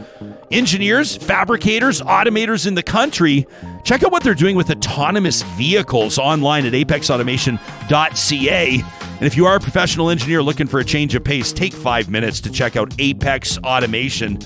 [0.51, 3.47] engineers, fabricators, automators in the country.
[3.85, 8.81] Check out what they're doing with autonomous vehicles online at apexautomation.ca.
[8.81, 12.11] And if you are a professional engineer looking for a change of pace, take five
[12.11, 14.41] minutes to check out Apex Automation.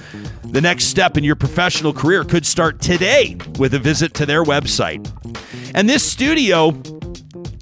[0.44, 4.44] The next step in your professional career could start today with a visit to their
[4.44, 5.07] website.
[5.74, 6.72] And this studio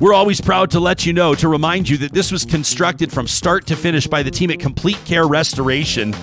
[0.00, 3.26] we're always proud to let you know, to remind you that this was constructed from
[3.26, 6.14] start to finish by the team at Complete Care Restoration.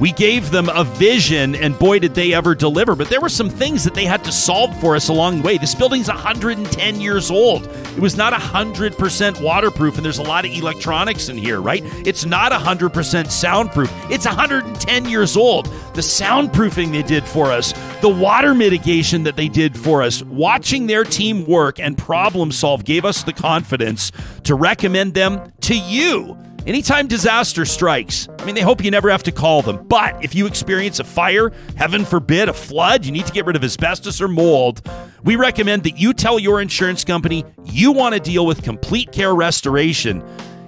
[0.00, 2.94] We gave them a vision, and boy, did they ever deliver.
[2.94, 5.58] But there were some things that they had to solve for us along the way.
[5.58, 7.66] This building's 110 years old.
[7.66, 11.82] It was not 100% waterproof, and there's a lot of electronics in here, right?
[12.06, 13.92] It's not 100% soundproof.
[14.08, 15.66] It's 110 years old.
[15.94, 20.86] The soundproofing they did for us, the water mitigation that they did for us, watching
[20.86, 24.12] their team work and problem solve gave us the confidence
[24.44, 26.36] to recommend them to you.
[26.68, 29.88] Anytime disaster strikes, I mean, they hope you never have to call them.
[29.88, 33.56] But if you experience a fire, heaven forbid, a flood, you need to get rid
[33.56, 34.86] of asbestos or mold,
[35.24, 39.34] we recommend that you tell your insurance company you want to deal with complete care
[39.34, 40.22] restoration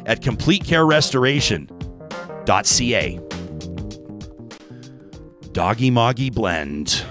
[0.07, 3.21] at completecarerestoration.ca.
[5.53, 7.05] Doggy Moggy Blend.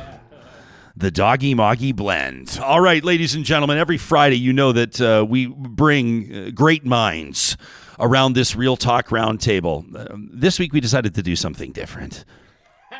[0.95, 2.59] The Doggy Moggy Blend.
[2.59, 6.87] All right, ladies and gentlemen, every Friday you know that uh, we bring uh, great
[6.87, 7.55] minds
[7.99, 9.85] around this Real Talk Roundtable.
[10.31, 12.25] This week we decided to do something different.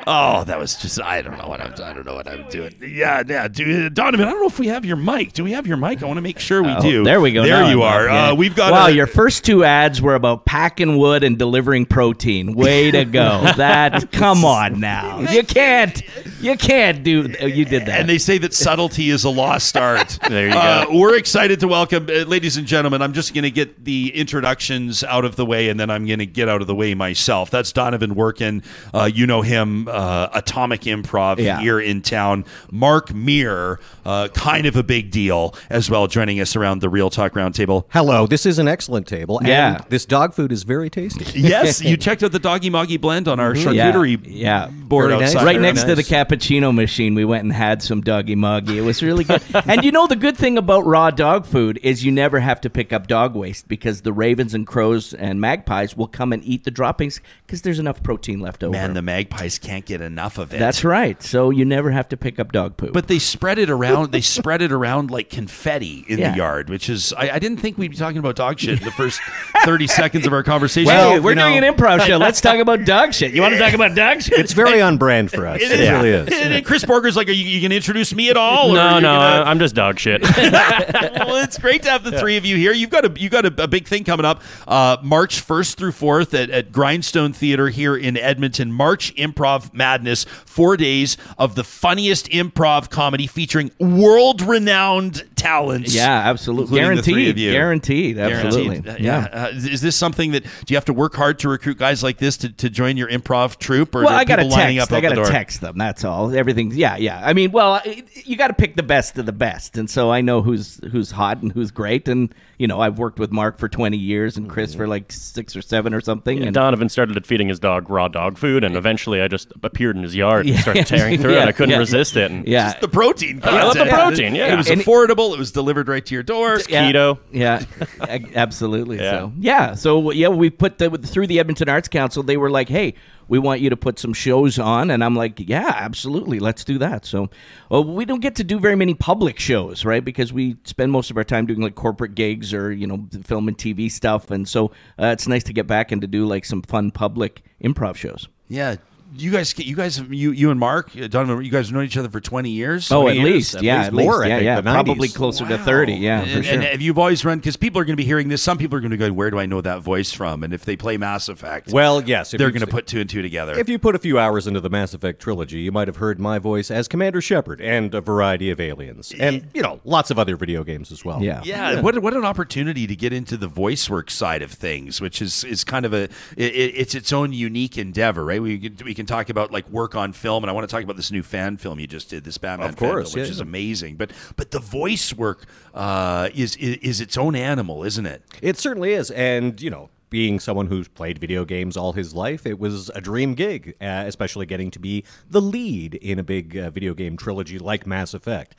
[0.08, 2.74] Oh, that was just I don't know what I'm I don't know what I'm doing.
[2.82, 5.34] Yeah, yeah, dude, Donovan, I don't know if we have your mic.
[5.34, 6.02] Do we have your mic?
[6.02, 7.04] I want to make sure we Oh, do.
[7.04, 7.44] There we go.
[7.44, 8.08] There Now you are.
[8.08, 8.14] up.
[8.14, 8.30] Yeah.
[8.30, 11.86] Uh, we've got Wow, a- your first two ads were about packing wood and delivering
[11.86, 12.54] protein.
[12.56, 13.42] Way to go!
[13.58, 15.20] that come on now.
[15.20, 16.02] You can't.
[16.42, 17.34] You can't do.
[17.42, 18.00] You did that.
[18.00, 20.18] And they say that subtlety is a lost art.
[20.30, 20.98] There you Uh, go.
[20.98, 23.02] we're excited to welcome, uh, ladies and gentlemen.
[23.02, 26.20] I'm just going to get the introductions out of the way, and then I'm going
[26.20, 27.50] to get out of the way myself.
[27.50, 28.64] That's Donovan Workun.
[28.94, 31.60] Uh, you know him, uh, Atomic Improv Yeah.
[31.60, 32.46] here in town.
[32.72, 37.10] Mark Meer, uh, kind of a big deal as well, joining us around the Real
[37.10, 37.86] Talk Roundtable.
[37.90, 39.40] Hello, this is an excellent table.
[39.44, 39.76] Yeah.
[39.78, 41.40] And this dog food is very tasty.
[41.40, 43.70] Yes, you checked out the Doggy Moggy blend on our Mm-hmm.
[43.70, 44.68] Charcuterie yeah.
[44.68, 45.34] board Very nice.
[45.36, 48.78] right Very next to the cappuccino machine, we went and had some doggy Moggy.
[48.78, 49.42] It was really good.
[49.66, 52.70] and you know the good thing about raw dog food is you never have to
[52.70, 56.64] pick up dog waste because the ravens and crows and magpies will come and eat
[56.64, 58.72] the droppings because there's enough protein left over.
[58.72, 60.60] Man, the magpies can't get enough of it.
[60.60, 61.22] That's right.
[61.24, 62.94] So you never have to pick up dog poop.
[62.94, 64.12] But they spread it around.
[64.12, 66.32] They spread it around like confetti in Yeah.
[66.32, 68.86] the yard, which is I, I didn't think we'd be talking about dog shit in
[68.86, 69.20] the first
[69.66, 70.88] thirty seconds of our conversation.
[70.88, 72.18] Well, Well, we're you know- doing an improv show.
[72.18, 73.34] Let's talk about dog shit.
[73.34, 74.40] You want to talk about dog shit?
[74.40, 75.62] It's very on brand for us.
[75.62, 75.90] It It, is.
[75.90, 76.30] really is.
[76.32, 78.92] And Chris Borger's like, "Are you, you going to introduce me at all?" or No,
[78.92, 80.22] you're no, gonna- I- I'm just dog shit.
[80.22, 82.72] well, it's great to have the three of you here.
[82.74, 85.92] You've got a you got a, a big thing coming up, uh, March first through
[85.92, 88.72] fourth at, at Grindstone Theater here in Edmonton.
[88.72, 95.94] March Improv Madness, four days of the funniest improv comedy featuring world renowned talents.
[95.96, 96.80] yeah, absolutely.
[96.80, 97.30] Including the three Guaranteed.
[97.30, 97.52] of you.
[97.52, 98.18] Guaranteed.
[98.18, 98.80] Absolutely.
[98.82, 99.06] Guaranteed.
[99.06, 99.44] Uh, yeah.
[99.46, 102.04] Uh, is is this something that do you have to work hard to recruit guys
[102.04, 104.92] like this to, to join your improv troupe, or Well, I got to text.
[104.92, 105.26] up I got to door?
[105.26, 105.78] text them.
[105.78, 106.36] That's all.
[106.36, 107.22] Everything's yeah, yeah.
[107.24, 107.82] I mean, well,
[108.26, 111.12] you got to pick the best of the best, and so I know who's who's
[111.12, 112.08] hot and who's great.
[112.08, 115.56] And you know, I've worked with Mark for twenty years and Chris for like six
[115.56, 116.42] or seven or something.
[116.44, 120.04] and Donovan started feeding his dog raw dog food, and eventually I just appeared in
[120.04, 121.36] his yard and started tearing through it.
[121.36, 121.78] Yeah, and I couldn't yeah.
[121.78, 122.30] resist it.
[122.32, 123.40] And yeah, The protein.
[123.44, 123.98] I love the content.
[124.02, 124.54] protein, yeah.
[124.54, 125.29] It was And- affordable.
[125.30, 125.36] Meal.
[125.36, 126.60] It was delivered right to your door.
[126.68, 126.92] Yeah.
[126.92, 127.20] Keto.
[127.32, 127.64] Yeah,
[128.36, 128.98] absolutely.
[128.98, 129.12] Yeah.
[129.12, 132.24] So yeah, so yeah, we put the through the Edmonton Arts Council.
[132.24, 132.96] They were like, "Hey,
[133.28, 136.78] we want you to put some shows on," and I'm like, "Yeah, absolutely, let's do
[136.80, 137.30] that." So,
[137.70, 140.04] well, we don't get to do very many public shows, right?
[140.04, 143.48] Because we spend most of our time doing like corporate gigs or you know film
[143.48, 144.68] and TV stuff, and so
[145.00, 148.28] uh, it's nice to get back and to do like some fun public improv shows.
[148.48, 148.76] Yeah.
[149.16, 151.98] You guys, you guys, you you and Mark, uh, Donovan, you guys have known each
[151.98, 152.92] other for twenty years.
[152.92, 154.74] Oh, 20 at years, least, at yeah, least at more, least, I yeah, think, yeah,
[154.74, 155.16] probably 90s.
[155.16, 156.54] closer to thirty, yeah, for and, sure.
[156.54, 157.40] and have you always run?
[157.40, 158.44] Because people are going to be hearing this.
[158.44, 160.64] Some people are going to go, "Where do I know that voice from?" And if
[160.64, 163.58] they play Mass Effect, Well, yes, they're going to put two and two together.
[163.58, 166.20] If you put a few hours into the Mass Effect trilogy, you might have heard
[166.20, 170.20] my voice as Commander Shepard and a variety of aliens, and you know, lots of
[170.20, 171.24] other video games as well.
[171.24, 171.42] yeah.
[171.44, 175.20] yeah, what what an opportunity to get into the voice work side of things, which
[175.20, 178.42] is is kind of a it, it- it's its own unique endeavor, right?
[178.42, 180.84] We can, we can talk about like work on film, and I want to talk
[180.84, 183.32] about this new fan film you just did, this Batman, Of course, film, which yeah,
[183.32, 183.44] is yeah.
[183.44, 183.96] amazing.
[183.96, 188.24] But but the voice work uh, is, is is its own animal, isn't it?
[188.42, 189.10] It certainly is.
[189.12, 193.02] And, you know, being someone who's played video games all his life, it was a
[193.02, 197.16] dream gig, uh, especially getting to be the lead in a big uh, video game
[197.16, 198.56] trilogy like Mass Effect.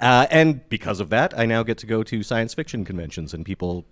[0.00, 3.44] Uh, and because of that, I now get to go to science fiction conventions and
[3.44, 3.84] people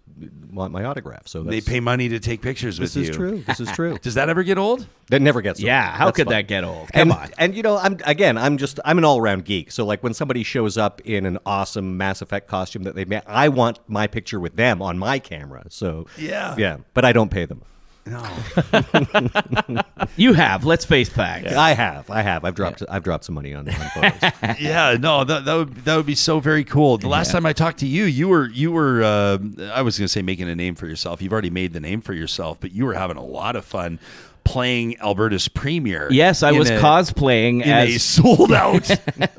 [0.50, 1.26] want my autograph.
[1.28, 3.02] So They pay money to take pictures with you.
[3.02, 3.38] This is true.
[3.46, 3.98] This is true.
[4.02, 4.86] Does that ever get old?
[5.08, 5.66] That never gets old.
[5.66, 6.32] Yeah, how That's could fun.
[6.34, 6.88] that get old?
[6.92, 7.30] Come and, on.
[7.38, 9.70] And you know, I'm again, I'm just I'm an all-around geek.
[9.70, 13.22] So like when somebody shows up in an awesome Mass Effect costume that they made,
[13.26, 15.64] I want my picture with them on my camera.
[15.68, 16.54] So Yeah.
[16.56, 17.62] yeah, but I don't pay them.
[20.16, 20.64] You have.
[20.64, 21.52] Let's face facts.
[21.52, 24.32] I have, I have, I've dropped I've dropped some money on, on photos.
[24.60, 26.96] yeah, no, that, that would that would be so very cool.
[26.96, 29.38] The last time I talked to you, you were you were uh,
[29.72, 31.20] I was going to say making a name for yourself.
[31.20, 33.98] You've already made the name for yourself, but you were having a lot of fun
[34.46, 36.08] playing Alberta's premier.
[36.10, 38.02] Yes, I was a- cosplaying in a as.
[38.02, 38.88] sold out,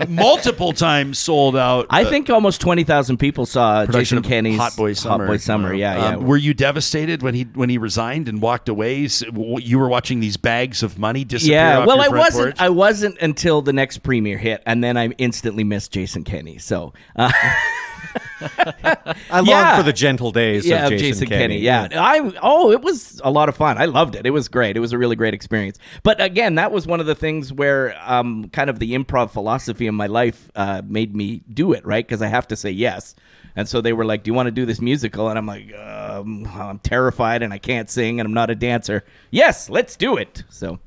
[0.09, 1.87] multiple times sold out.
[1.89, 5.25] I uh, think almost twenty thousand people saw Jason Kenney's Hot Boy Summer.
[5.25, 6.17] Hot Boy Summer, yeah, yeah.
[6.17, 9.07] Um, were you devastated when he when he resigned and walked away?
[9.33, 11.55] You were watching these bags of money disappear.
[11.55, 12.55] yeah, well, I wasn't.
[12.55, 12.55] porch?
[12.59, 16.57] I wasn't until the next premiere hit, and then I instantly missed Jason Kenney.
[16.57, 17.31] So, uh,
[19.29, 19.77] I long Yeah.
[19.77, 21.59] for the gentle days yeah, of Jason, Kenney.
[21.59, 22.31] Yeah, I.
[22.41, 23.77] Oh, it was a lot of fun.
[23.77, 24.25] I loved it.
[24.25, 24.77] It was great.
[24.77, 25.79] It was a really great experience.
[26.03, 29.87] But again, that was one of the things where um, kind of the improv philosophy
[29.87, 31.85] in my life uh, made me do it.
[31.85, 33.15] Right, because I have to say yes.
[33.55, 35.73] And so they were like, "Do you want to do this musical?" And I'm like,
[35.75, 40.15] um, "I'm terrified, and I can't sing, and I'm not a dancer." Yes, let's do
[40.17, 40.43] it.
[40.49, 40.77] So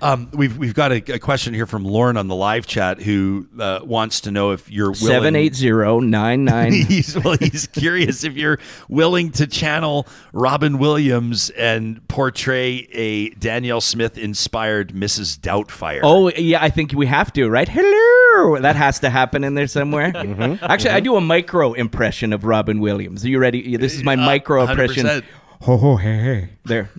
[0.00, 3.46] Um, we've we've got a, a question here from Lauren on the live chat who
[3.58, 5.06] uh, wants to know if you're willing.
[5.06, 6.72] seven eight zero nine nine.
[6.88, 8.58] he's well, he's curious if you're
[8.88, 15.38] willing to channel Robin Williams and portray a Danielle Smith inspired Mrs.
[15.38, 16.00] Doubtfire.
[16.02, 17.68] Oh yeah, I think we have to, right?
[17.68, 20.12] Hello, that has to happen in there somewhere.
[20.22, 20.64] Mm-hmm.
[20.64, 23.24] Actually, I do a micro impression of Robin Williams.
[23.24, 23.76] Are you ready?
[23.76, 25.04] This is my Uh, micro impression.
[25.06, 25.24] 100%.
[25.62, 26.48] Ho ho hey hey.
[26.64, 26.90] There.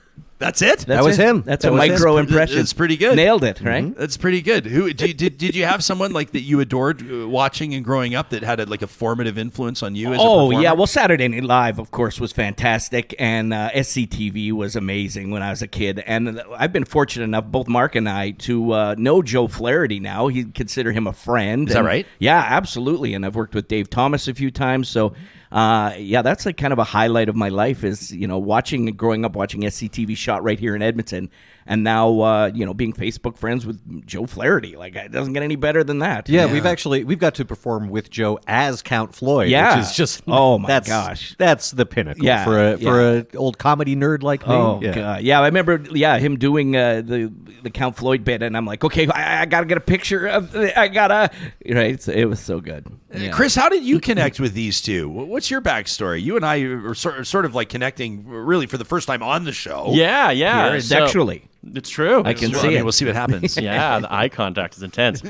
[0.43, 0.79] That's it.
[0.79, 1.25] That's was it.
[1.27, 1.41] him.
[1.45, 1.91] That's That a was him.
[1.93, 2.59] micro It's- impression.
[2.59, 3.15] it's pretty good.
[3.15, 3.95] Nailed it, right?
[3.97, 4.65] That's pretty good.
[4.65, 8.13] Who did, did did you have someone like that you adored uh, watching and growing
[8.15, 10.61] up that had a, like a formative influence on you as a Oh performer?
[10.61, 15.41] yeah, well Saturday Night Live, of course, was fantastic, and uh, SCTV was amazing when
[15.41, 16.03] I was a kid.
[16.05, 19.99] And I've been fortunate enough, both Mark and I, to uh, know Joe Flaherty.
[19.99, 21.67] Now he consider him a friend.
[21.67, 22.05] Is that right?
[22.19, 23.13] Yeah, absolutely.
[23.13, 25.13] And I've worked with Dave Thomas a few times, so.
[25.53, 28.87] Uh, yeah, that's like kind of a highlight of my life is you know watching
[28.87, 31.29] growing up watching SCTV shot right here in Edmonton,
[31.67, 34.75] and now uh, you know being Facebook friends with Joe Flaherty.
[34.75, 36.27] Like it doesn't get any better than that.
[36.27, 39.77] Yeah, we've actually we've got to perform with Joe as Count Floyd, Yeah.
[39.77, 41.35] which is just Oh, my that's, gosh.
[41.37, 43.21] that's the pinnacle Yeah, for a for yeah.
[43.33, 44.55] a old comedy nerd like me.
[44.55, 44.95] Oh yeah.
[44.95, 45.39] god, yeah.
[45.39, 47.31] I remember, yeah, him doing uh, the
[47.61, 50.55] the Count Floyd bit, and I'm like, okay, I, I gotta get a picture of,
[50.55, 51.29] I gotta,
[51.69, 52.01] right?
[52.01, 52.87] So it was so good.
[53.15, 53.29] Yeah.
[53.29, 55.07] Chris, how did you connect with these two?
[55.43, 56.21] What's your backstory?
[56.21, 59.43] You and I are sort, sort of like connecting really for the first time on
[59.43, 59.89] the show.
[59.91, 60.69] Yeah, yeah.
[60.69, 61.43] Here, so- sexually.
[61.73, 62.21] It's true.
[62.23, 62.83] I can Well, see I mean, it.
[62.83, 63.57] We'll see what happens.
[63.61, 65.21] yeah, the eye contact is intense.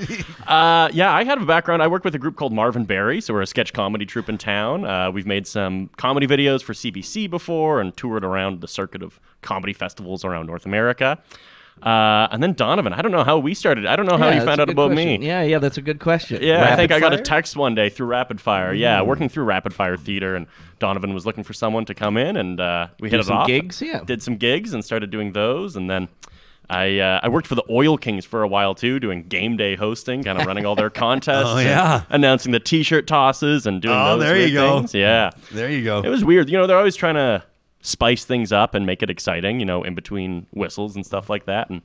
[0.45, 1.81] Uh, yeah, I had a background.
[1.81, 4.37] I work with a group called Marvin Berry, so we're a sketch comedy troupe in
[4.37, 4.85] town.
[4.85, 9.19] Uh, we've made some comedy videos for CBC before and toured around the circuit of
[9.41, 11.17] comedy festivals around North America.
[11.81, 13.85] Uh, and then Donovan, I don't know how we started.
[13.85, 15.19] I don't know how Yeah, you found out about question.
[15.21, 15.27] me.
[15.27, 16.41] Yeah, yeah, that's a good question.
[16.41, 18.73] Yeah, I Rapid think I got a text one day through Rapid Fire.
[18.73, 20.47] Yeah, working through Rapid Fire Theater, and
[20.79, 23.37] Donovan was looking for someone to come in, and uh, we hit Do it some
[23.39, 23.47] off.
[23.47, 24.01] gigs, yeah.
[24.05, 26.07] Did some gigs and started doing those, and then
[26.69, 29.75] I uh, I worked for the Oil Kings for a while too, doing game day
[29.75, 31.43] hosting, kind of running all their contests.
[31.47, 32.03] Oh, yeah.
[32.09, 34.77] announcing the T-shirt tosses and doing Oh, those there you go.
[34.79, 34.93] things.
[34.93, 35.99] Yeah, There you go.
[36.01, 36.49] it was weird.
[36.49, 37.43] You know, they're always trying to
[37.83, 39.59] spice things up and make it exciting.
[39.59, 41.83] You know, in between whistles and stuff like that, and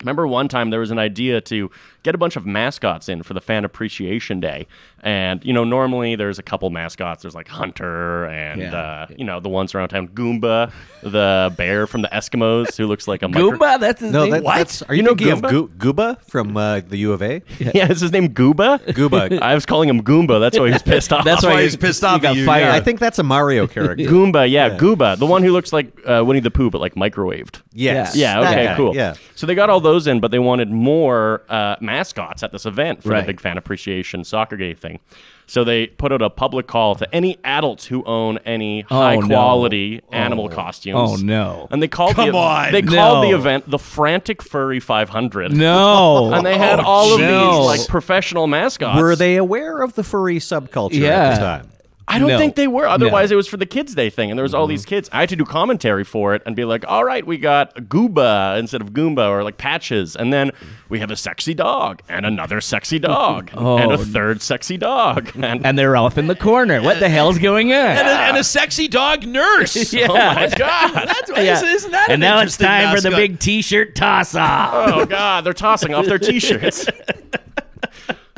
[0.00, 1.70] remember one time there was an idea to
[2.04, 4.66] get a bunch of mascots in for the fan appreciation day
[5.02, 8.74] and you know normally there's a couple mascots there's like hunter and Yeah.
[8.74, 10.70] uh, you know the ones around town goomba
[11.02, 14.30] the bear from the eskimos who looks like a micro- Goomba, that's his No, name.
[14.32, 15.44] that, that's are you, You know thinking Goomba?
[15.44, 17.42] of Goo- Gooba from uh, the U of A?
[17.58, 19.38] yeah is his name gooba Gooba.
[19.42, 21.78] i was calling him goomba that's why he was pissed off That's why he's you-
[21.78, 22.64] pissed you off got fired.
[22.66, 22.74] yeah.
[22.74, 24.04] I think that's a Mario character.
[24.04, 27.62] Goomba, yeah, Gooba, the one who looks like uh, Winnie the Pooh, but like microwaved.
[27.72, 28.14] Yes.
[28.14, 28.94] Yeah, okay, guy, cool.
[28.94, 29.14] Yeah.
[29.34, 33.02] So they got all those in, but they wanted more uh, mascots at this event
[33.02, 33.20] for Right.
[33.20, 34.98] the big fan appreciation soccer game thing.
[35.46, 39.16] So they put out a public call to any adults who own any Oh, high
[39.16, 39.26] no.
[39.26, 40.12] quality oh.
[40.14, 40.96] animal costumes.
[40.96, 41.68] Oh, no.
[41.70, 42.72] And they called Come the, on.
[42.72, 45.52] They called the event the Frantic Furry 500.
[45.52, 46.32] No.
[46.34, 49.00] And they had oh, all of these like professional mascots.
[49.00, 51.08] Were they aware of the furry subculture Yeah.
[51.28, 51.68] at the time?
[52.14, 52.38] I don't No.
[52.38, 52.86] think they were.
[52.86, 53.34] Otherwise, No.
[53.34, 54.90] it was for the Kids Day thing, and there was all these mm-hmm.
[54.90, 55.10] kids.
[55.12, 58.58] I had to do commentary for it and be like, "All right, we got Gooba
[58.58, 60.50] instead of Goomba, or like Patches, and then
[60.88, 63.78] we have a sexy dog and another sexy dog oh.
[63.78, 66.80] and a third sexy dog." And, and they're off in the corner.
[66.80, 67.78] What the hell's going on?
[67.78, 69.92] and, a, and a sexy dog nurse.
[69.92, 70.06] Yeah.
[70.10, 71.06] oh my god!
[71.06, 71.54] That's Yeah.
[71.56, 74.70] isn't, isn't that and an now it's interesting time for the big T-shirt toss-off.
[74.72, 76.86] oh god, they're tossing off their T-shirts.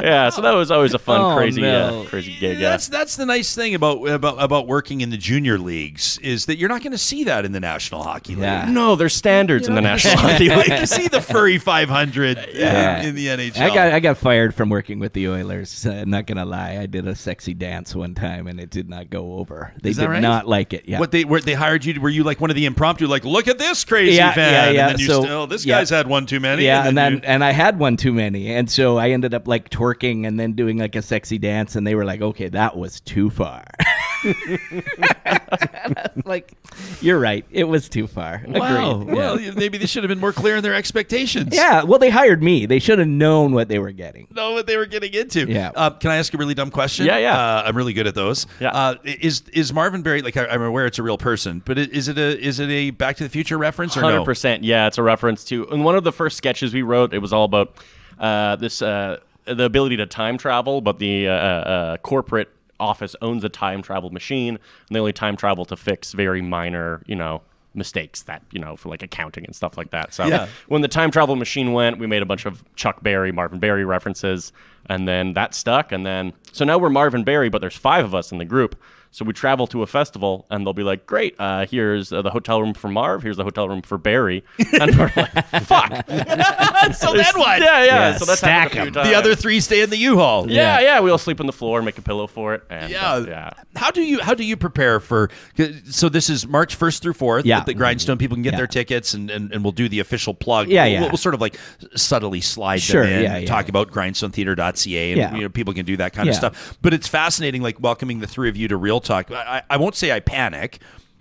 [0.07, 2.03] Yeah, so that was always a fun, Oh, crazy, no.
[2.03, 2.59] uh, crazy gig.
[2.59, 2.71] Yeah.
[2.71, 6.57] That's that's the nice thing about about about working in the junior leagues is that
[6.59, 8.43] you're not going to see that in the National Hockey League.
[8.45, 8.71] Yeah.
[8.71, 10.69] No, there's standards in the National Hockey League.
[10.69, 11.59] you see the furry
[11.91, 13.01] 500 Yeah.
[13.01, 13.61] in, in the NHL.
[13.61, 15.85] I got I got fired from working with the Oilers.
[15.85, 19.11] Uh, not gonna lie, I did a sexy dance one time and it did not
[19.11, 19.73] go over.
[19.83, 20.23] They Is that did right?
[20.23, 20.85] not like it.
[20.89, 21.01] Yeah.
[21.01, 22.01] What they were they hired you?
[22.01, 23.07] Were you like one of the impromptu?
[23.07, 24.53] Like, look at this crazy Yeah, fan.
[24.53, 24.81] yeah, yeah.
[24.89, 25.79] And then you So, still, this yeah.
[25.79, 26.65] guy's had one too many.
[26.65, 29.49] yeah, and then you- and I had one too many, and so I ended up
[29.49, 32.77] like twerking and then doing like a sexy dance, and they were like, "Okay, that
[32.77, 33.65] was too far."
[36.25, 36.53] like,
[37.01, 38.43] you're right, it was too far.
[38.47, 39.01] wow.
[39.01, 39.17] Agreed.
[39.17, 39.51] Well, yeah.
[39.53, 41.55] maybe they should have been more clear in their expectations.
[41.55, 42.67] yeah, well, they hired me.
[42.67, 44.27] They should have known what they were getting.
[44.31, 45.47] Know what they were getting into.
[45.47, 45.73] Yeah.
[45.75, 47.07] Uh, can I ask a really dumb question?
[47.07, 47.39] Yeah, yeah.
[47.39, 48.47] Uh, I'm really good at those.
[48.61, 48.71] Yeah.
[48.71, 52.09] Uh, is is Marvin Berry like I, I'm aware it's a real person, but is
[52.09, 54.25] it a is it a Back to the Future reference or Hundred no?
[54.25, 54.65] percent.
[54.65, 55.67] Yeah, it's a reference to.
[55.67, 57.77] In one of the first sketches we wrote, it was all about
[58.19, 63.43] uh, this uh, the ability to time travel, but the uh, uh, corporate office owns
[63.45, 67.43] a time travel machine, and they only time travel to fix very minor, you know.
[67.75, 70.15] Mistakes that you know for like accounting and stuff like that.
[70.15, 70.47] So Yeah.
[70.67, 73.85] when the time travel machine went, we made a bunch of Chuck Berry, Marvin Berry
[73.85, 74.51] references,
[74.87, 75.93] and then that stuck.
[75.93, 78.81] And then so now we're Marvin Berry, but there's five of us in the group.
[79.17, 82.29] So we travel to a festival, and they'll be like, "Great, uh, here's uh, the
[82.29, 83.23] hotel room for Marv.
[83.23, 84.45] Here's the hotel room for Barry."
[84.79, 85.91] And we're like, "Fuck."
[86.95, 87.63] so then what?
[87.63, 87.85] Yeah, yeah.
[87.85, 88.93] Yeah, So that's stack happened a few 'em.
[88.93, 89.09] times.
[89.09, 90.51] The other three stay in the U-Haul.
[90.51, 91.01] Yeah, yeah.
[91.01, 92.65] We all sleep on the floor, and make a pillow for it.
[92.69, 93.11] And, Yeah.
[93.15, 93.51] uh, yeah.
[93.75, 95.31] How do you how do you prepare for?
[95.89, 97.47] So this is March first through fourth.
[97.47, 97.65] Yeah.
[97.65, 98.59] the Grindstone people can get Yeah.
[98.59, 100.69] their tickets, and, and, and we'll do the official plug.
[100.69, 101.01] Yeah, We'll, yeah.
[101.09, 101.59] We'll, sort of like
[101.95, 103.47] subtly slide Sure, them in, yeah, yeah.
[103.47, 105.35] talk about grindstonetheater.ca, and Yeah.
[105.35, 106.77] you know people can do that kind of stuff.
[106.83, 109.31] But it's fascinating, like welcoming the three of you to Real Talk.
[109.31, 110.81] I, I won't say I panic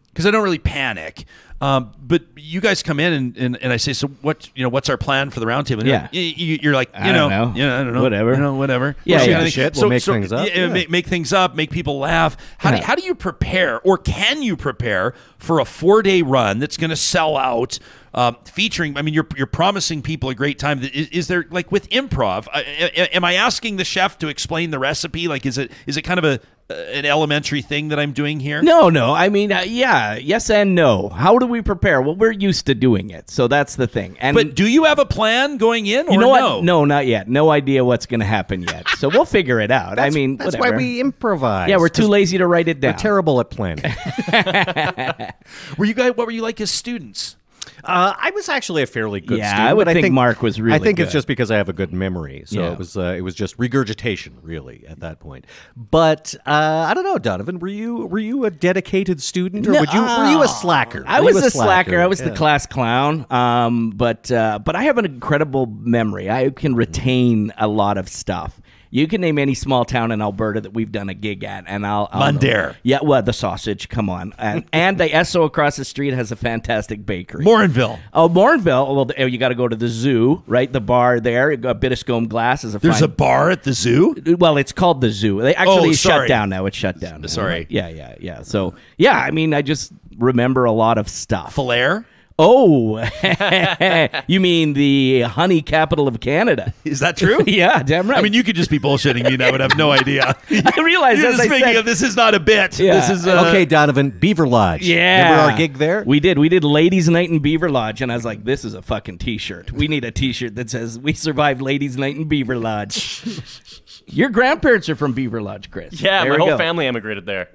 [0.09, 1.25] because I don't really panic.
[1.61, 4.49] Um, but you guys come in and, and, and I say, so what?
[4.55, 5.85] You know, what's our plan for the roundtable?
[5.85, 6.09] Yeah.
[6.11, 7.53] you're, you, you're like, you I know, don't know.
[7.55, 8.33] yeah, I don't know, Whatever.
[8.33, 8.95] you know, whatever.
[9.05, 9.45] Yeah, Well, yeah.
[9.45, 10.47] Shit, we'll make things up.
[10.49, 10.73] Yeah, Yeah.
[10.73, 12.35] Make, make things up, make people laugh.
[12.57, 16.59] How do how do you prepare, or can you prepare for a four day run
[16.59, 17.79] that's going to sell out?
[18.13, 20.81] Um, featuring, I mean, you're you're promising people a great time.
[20.83, 22.47] Is, is there like with improv?
[22.53, 25.27] Am I asking the chef to explain the recipe?
[25.27, 26.39] Like, is it is it kind of a
[26.69, 28.61] an elementary thing that I'm doing here?
[28.61, 29.13] No, no.
[29.13, 31.09] I mean, uh, yeah, yes and no.
[31.09, 32.01] How do we prepare?
[32.01, 34.17] Well, we're used to doing it, so that's the thing.
[34.19, 36.07] And But do you have a plan going in?
[36.07, 36.55] Or you know no?
[36.55, 36.63] what?
[36.63, 37.27] No, not yet.
[37.27, 38.87] No idea what's going to happen yet.
[38.97, 39.99] So we'll figure it out.
[39.99, 40.75] I mean, That's whatever.
[40.75, 41.69] why we improvise.
[41.69, 42.89] Yeah, we're too lazy to write it down.
[42.89, 42.99] We're down.
[42.99, 43.83] terrible at planning.
[45.77, 46.15] Were you guys?
[46.15, 47.35] What were you like as students?
[47.83, 49.69] Uh, I was actually a fairly good Yeah, student.
[49.69, 51.73] I would but think Mark was really I think it's just because I have a
[51.73, 52.71] good memory, so Yeah.
[52.71, 55.45] it was uh, it was just regurgitation, really, at that point.
[55.75, 57.59] But uh, I don't know, Donovan.
[57.59, 61.03] Were you were you a dedicated student, or No, would you were you a slacker?
[61.07, 61.99] I Were you was a slacker.
[61.99, 62.29] I was Yeah.
[62.29, 63.25] the class clown.
[63.29, 66.29] Um, but uh, but I have an incredible memory.
[66.29, 68.59] I can retain a lot of stuff.
[68.95, 71.85] You can name any small town in Alberta that we've done a gig at, and
[71.85, 72.31] I'll, I'll.
[72.31, 72.77] Mundare.
[72.81, 73.89] Yeah, well, the sausage.
[73.89, 77.43] Come on, and and the Esso across the street has a fantastic bakery.
[77.43, 77.99] Morinville.
[78.13, 78.95] Oh, Morinville.
[78.95, 80.71] Well, th- oh, you got to go to the zoo, right?
[80.71, 81.51] The bar there.
[81.51, 82.79] You got Bittiscombe Glass is a.
[82.79, 84.15] There's fine, a bar at the zoo.
[84.39, 85.41] well, it's called the zoo.
[85.41, 86.65] They oh, actually Oh, shut down now.
[86.65, 87.19] It's shut down.
[87.19, 87.27] now.
[87.27, 87.67] Sorry.
[87.69, 88.43] Yeah, yeah, yeah.
[88.43, 91.53] So yeah, I mean, I just remember a lot of stuff.
[91.53, 92.05] Falher.
[92.37, 92.97] Oh,
[94.27, 96.73] you mean the honey capital of Canada?
[96.83, 97.39] Is that true?
[97.47, 98.19] yeah, damn right.
[98.19, 100.35] I mean, you could just be bullshitting me, and I would have no idea.
[100.51, 102.77] I realize You're as just I thinking said, of this is not a bit.
[102.77, 102.95] Yeah.
[102.95, 104.79] This is uh, okay, Donovan, Beaverlodge.
[104.81, 105.29] Yeah.
[105.31, 106.03] Remember our gig there?
[106.05, 106.37] We did.
[106.37, 109.71] We did Ladies Night in Beaverlodge, and I was like, "This is a fucking t-shirt.
[109.71, 114.95] We need a t-shirt that says we survived Ladies Night in Beaverlodge." Your grandparents are
[114.97, 116.01] from Beaverlodge, Chris.
[116.01, 116.57] Yeah, There my whole go.
[116.57, 117.47] family emigrated there.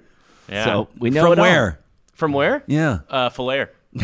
[0.48, 0.64] Yeah.
[0.64, 1.44] So we know From it all.
[1.44, 1.80] where?
[2.14, 2.64] From where?
[2.66, 3.00] Yeah.
[3.10, 3.70] Uh, Falher.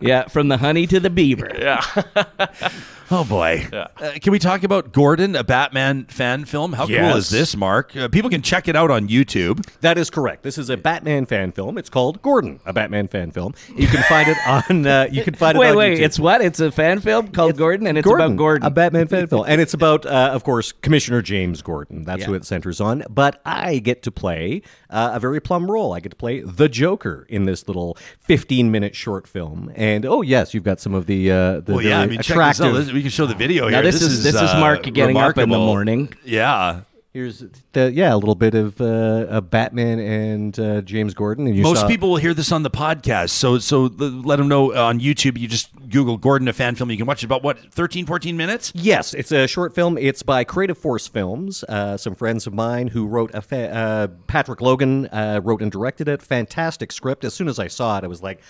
[0.00, 1.50] Yeah, from the honey to the beaver.
[1.56, 1.84] Yeah.
[3.14, 3.66] Oh boy!
[3.70, 3.88] Uh,
[4.22, 6.72] can we talk about Gordon, a Batman fan film?
[6.72, 7.94] How cool is this, Mark?
[7.94, 9.66] Uh, people can check it out on YouTube.
[9.80, 10.42] That is correct.
[10.42, 11.76] This is a Batman fan film.
[11.76, 13.52] It's called Gordon, a Batman fan film.
[13.76, 14.86] You can find it on.
[14.86, 15.60] Uh, you can find it.
[15.60, 15.98] Wait, on wait.
[15.98, 16.02] YouTube.
[16.04, 16.40] It's what?
[16.40, 18.66] It's a fan film called Gordon, and it's about Gordon.
[18.66, 22.04] a Batman fan film, and it's about, uh, of course, Commissioner James Gordon.
[22.04, 22.26] That's Yeah.
[22.28, 23.04] who it centers on.
[23.10, 25.92] But I get to play uh, a very plum role.
[25.92, 29.70] I get to play the Joker in this little 15-minute short film.
[29.74, 32.36] And oh yes, you've got some of the uh, the Well, yeah, I mean, check
[32.36, 32.68] this out.
[32.68, 33.01] attractive.
[33.02, 33.72] This- we can show the video here.
[33.72, 33.90] Now, here.
[33.92, 36.12] this is- this is uh, Mark getting up in the morning.
[36.24, 36.80] Yeah.
[37.14, 37.44] Here's
[37.74, 41.46] the, yeah, a little bit of uh, a Batman and uh, James Gordon.
[41.46, 43.90] And you Most saw- people will hear this on the podcast, so so l-
[44.24, 45.36] let them know on YouTube.
[45.36, 46.90] You just Google Gordon a fan film.
[46.90, 48.72] You can watch it about what 13, 14 minutes.
[48.74, 49.98] Yes, it's a short film.
[49.98, 51.64] It's by Creative Force Films.
[51.68, 55.70] Uh, some friends of mine who wrote a fa- uh, Patrick Logan uh, wrote and
[55.70, 56.22] directed it.
[56.22, 57.26] Fantastic script.
[57.26, 58.40] As soon as I saw it, I was like.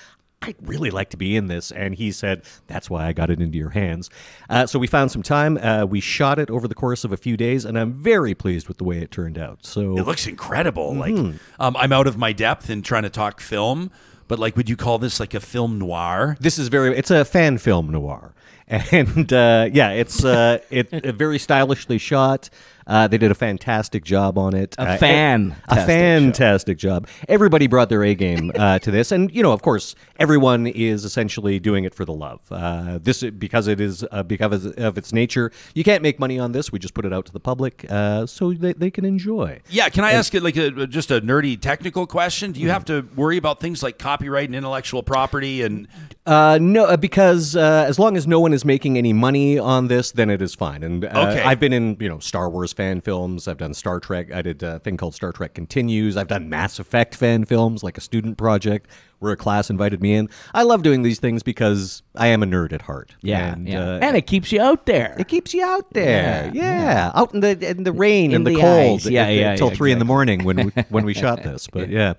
[0.42, 1.70] I'd really like to be in this.
[1.70, 4.10] And he said, That's why I got it into your hands.
[4.50, 5.56] Uh, so we found some time.
[5.58, 8.68] Uh, we shot it over the course of a few days, and I'm very pleased
[8.68, 9.64] with the way it turned out.
[9.64, 10.94] So It looks incredible.
[10.94, 11.62] Like Mm-hmm.
[11.62, 13.90] um, I'm out of my depth in trying to talk film,
[14.28, 16.36] but like, would you call this like a film noir?
[16.40, 16.96] This is very.
[16.96, 18.34] It's a fan film noir,
[18.68, 22.48] and uh, yeah, it's uh, it, it very stylishly shot.
[22.86, 24.74] Uh, they did a fantastic job on it.
[24.78, 27.06] A Uh, fan- a fantastic job.
[27.28, 31.04] Everybody brought their A game uh, to this, and you know, of course, everyone is
[31.04, 32.40] essentially doing it for the love.
[32.50, 35.50] Uh, this because it is uh, because of its nature.
[35.74, 36.72] You can't make money on this.
[36.72, 39.60] We just put it out to the public uh, so they, they can enjoy.
[39.68, 42.52] Yeah, can I ask it like a, just a nerdy technical question?
[42.52, 45.86] Do you have to worry about things like copyright and intellectual property and
[46.26, 49.88] Uh, no, uh, because uh, as long as no one is making any money on
[49.88, 50.82] this, then it is fine.
[50.82, 51.42] And uh, Okay.
[51.42, 53.46] I've been in you know Star Wars fan films.
[53.46, 54.32] I've done Star Trek.
[54.32, 56.16] I did a thing called Star Trek Continues.
[56.16, 60.14] I've done Mass Effect fan films, like a student project where a class invited me
[60.14, 60.28] in.
[60.52, 63.14] I love doing these things because I am a nerd at heart.
[63.22, 63.80] Yeah, and, yeah.
[63.80, 65.14] uh, and it keeps you out there.
[65.18, 68.54] it keeps you out there, yeah, out in the in the rain In and the,
[68.54, 69.06] the cold, ice.
[69.06, 71.68] Yeah, yeah, until yeah, three in the morning when we, when we shot this.
[71.68, 72.14] But yeah,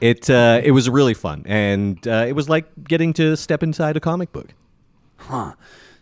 [0.00, 3.96] it uh, it was really fun, and uh, it was like getting to step inside
[3.96, 4.54] a comic book.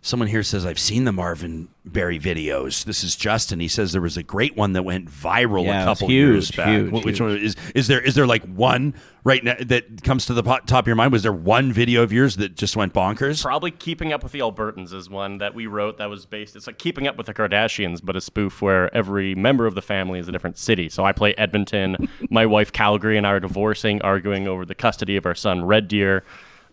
[0.05, 2.85] Someone here says I've seen the Marvin Berry videos.
[2.85, 3.61] This is Justin.
[3.61, 6.51] He says there was a great one that went viral Yeah, a couple huge, years
[6.51, 6.67] back.
[6.67, 7.21] huge, Wh- Which huge.
[7.21, 8.01] one is is there?
[8.01, 11.13] Is there like one right now that comes to the po- top of your mind?
[11.13, 13.43] Was there one video of yours that just went bonkers?
[13.45, 16.57] Probably Keeping Up with the Albertans is one that we wrote that was based.
[16.57, 19.83] It's like Keeping Up with the Kardashians, but a spoof where every member of the
[19.83, 20.89] family is a different city.
[20.89, 22.09] So I play Edmonton.
[22.29, 25.87] my wife Calgary and I are divorcing, arguing over the custody of our son Red
[25.87, 26.25] Deer.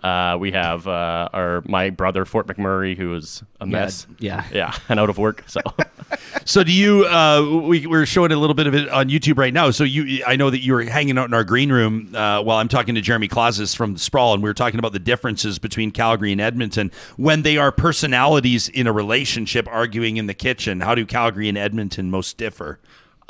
[0.03, 4.07] Uh, we have uh, our my brother Fort McMurray, who is a mess.
[4.19, 4.45] yeah.
[4.51, 5.43] yeah, and out of work.
[5.47, 5.61] So
[6.45, 7.05] So do you?
[7.05, 9.71] Uh, we we're showing a little bit of it on YouTube right now.
[9.71, 12.57] So you, I know that you were hanging out in our green room uh, while
[12.57, 15.91] I'm talking to Jeremy Klaszus from Sprawl, and we were talking about the differences between
[15.91, 20.81] Calgary and Edmonton when they are personalities in a relationship arguing in the kitchen.
[20.81, 22.79] How do Calgary and Edmonton most differ?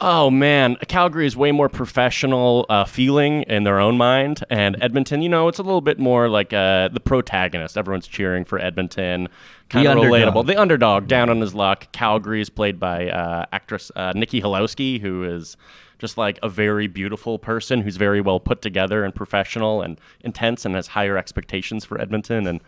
[0.01, 5.21] Oh man, Calgary is way more professional uh, feeling in their own mind, and Edmonton,
[5.21, 7.77] you know, it's a little bit more like uh, the protagonist.
[7.77, 9.27] Everyone's cheering for Edmonton,
[9.67, 10.13] kind of underdog.
[10.13, 10.47] relatable.
[10.47, 11.91] The underdog, down on his luck.
[11.91, 15.57] Calgary is played by uh, actress uh, Nikki Halowski, who is
[15.97, 20.63] just like a very beautiful person who's very well put together and professional and intense,
[20.63, 22.47] and has higher expectations for Edmonton.
[22.47, 22.61] And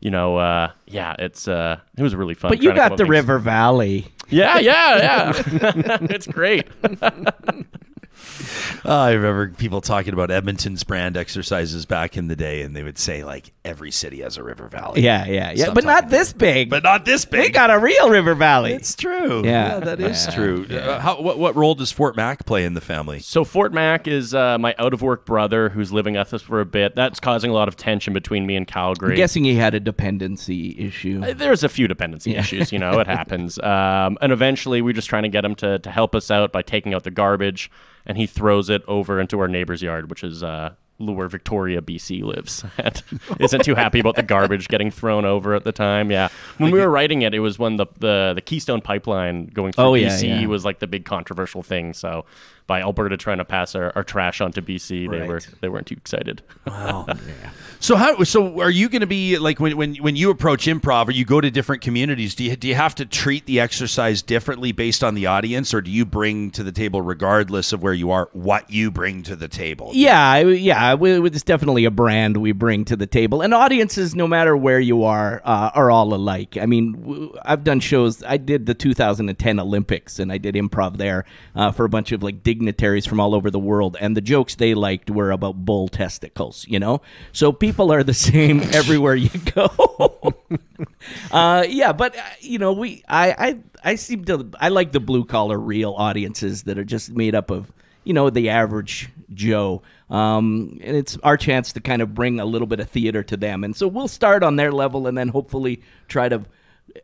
[0.00, 2.50] you know, uh, yeah, it's uh, it was really fun.
[2.50, 4.08] But you trying to come got the River Valley.
[4.32, 5.98] Yeah, yeah, yeah.
[6.10, 6.66] it's great.
[8.84, 12.98] I remember people talking about Edmonton's brand exercises back in the day, and they would
[12.98, 15.02] say like every city has a river valley.
[15.02, 15.64] Yeah, yeah, yeah.
[15.64, 16.70] Stop but not talking this big.
[16.70, 17.40] but not this big.
[17.42, 18.72] they got a real River Valley.
[18.72, 19.44] It's true.
[19.44, 19.80] Yeah.
[19.80, 20.34] that is Yeah.
[20.34, 20.66] true.
[20.70, 23.20] Uh, how, what what role does Fort Mac play in the family?
[23.20, 26.60] So Fort Mac is uh, my out of work brother who's living with us for
[26.60, 26.94] a bit.
[26.96, 29.12] That's causing a lot of tension between me and Calgary.
[29.12, 31.22] I'm guessing he had a dependency issue.
[31.24, 33.58] Uh, There's a few dependency issues, you know, it happens.
[33.72, 36.62] Um, and eventually, we're just trying to get him to, to help us out by
[36.62, 37.70] taking out the garbage,
[38.06, 42.22] and he throws it over into our neighbor's yard, which is uh, where Victoria, BC
[42.22, 42.64] lives.
[42.78, 43.02] and
[43.40, 46.10] isn't too happy about the garbage getting thrown over at the time.
[46.10, 46.28] Yeah.
[46.58, 49.84] When we were writing it, it was when the, the, the Keystone Pipeline going through
[49.84, 50.46] Oh, yeah, BC yeah.
[50.46, 51.92] was like the big controversial thing.
[51.92, 52.24] So
[52.66, 55.10] by Alberta trying to pass our, our trash on to BC.
[55.10, 55.28] They Right.
[55.28, 56.42] were they weren't too excited.
[57.80, 58.22] So how?
[58.22, 61.24] So are you going to be like when when when you approach improv or you
[61.24, 62.36] go to different communities?
[62.36, 65.80] Do you do you have to treat the exercise differently based on the audience, or
[65.80, 69.34] do you bring to the table, regardless of where you are, what you bring to
[69.34, 69.90] the table?
[69.94, 74.14] Yeah, yeah, we, we- it's definitely a brand we bring to the table, and audiences,
[74.14, 76.56] no matter where you are, uh, are all alike.
[76.60, 78.22] I mean, I've done shows.
[78.22, 81.24] I did the 2010 Olympics, and I did improv there
[81.56, 84.54] uh, for a bunch of like dignitaries from all over the world, and the jokes
[84.56, 86.66] they liked were about bull testicles.
[86.68, 87.00] You know,
[87.32, 90.34] so people are the same everywhere you go.
[91.32, 95.00] uh, yeah, but uh, you know, we I, I I seem to I like the
[95.00, 97.72] blue collar real audiences that are just made up of
[98.04, 99.82] you know the average Joe.
[100.10, 103.36] Um, and it's our chance to kind of bring a little bit of theater to
[103.36, 106.42] them, and so we'll start on their level, and then hopefully try to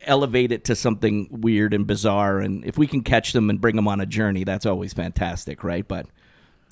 [0.01, 2.39] elevate it to something weird and bizarre.
[2.39, 5.63] And if we can catch them and bring them on a journey, that's always fantastic,
[5.63, 5.87] right?
[5.87, 6.07] But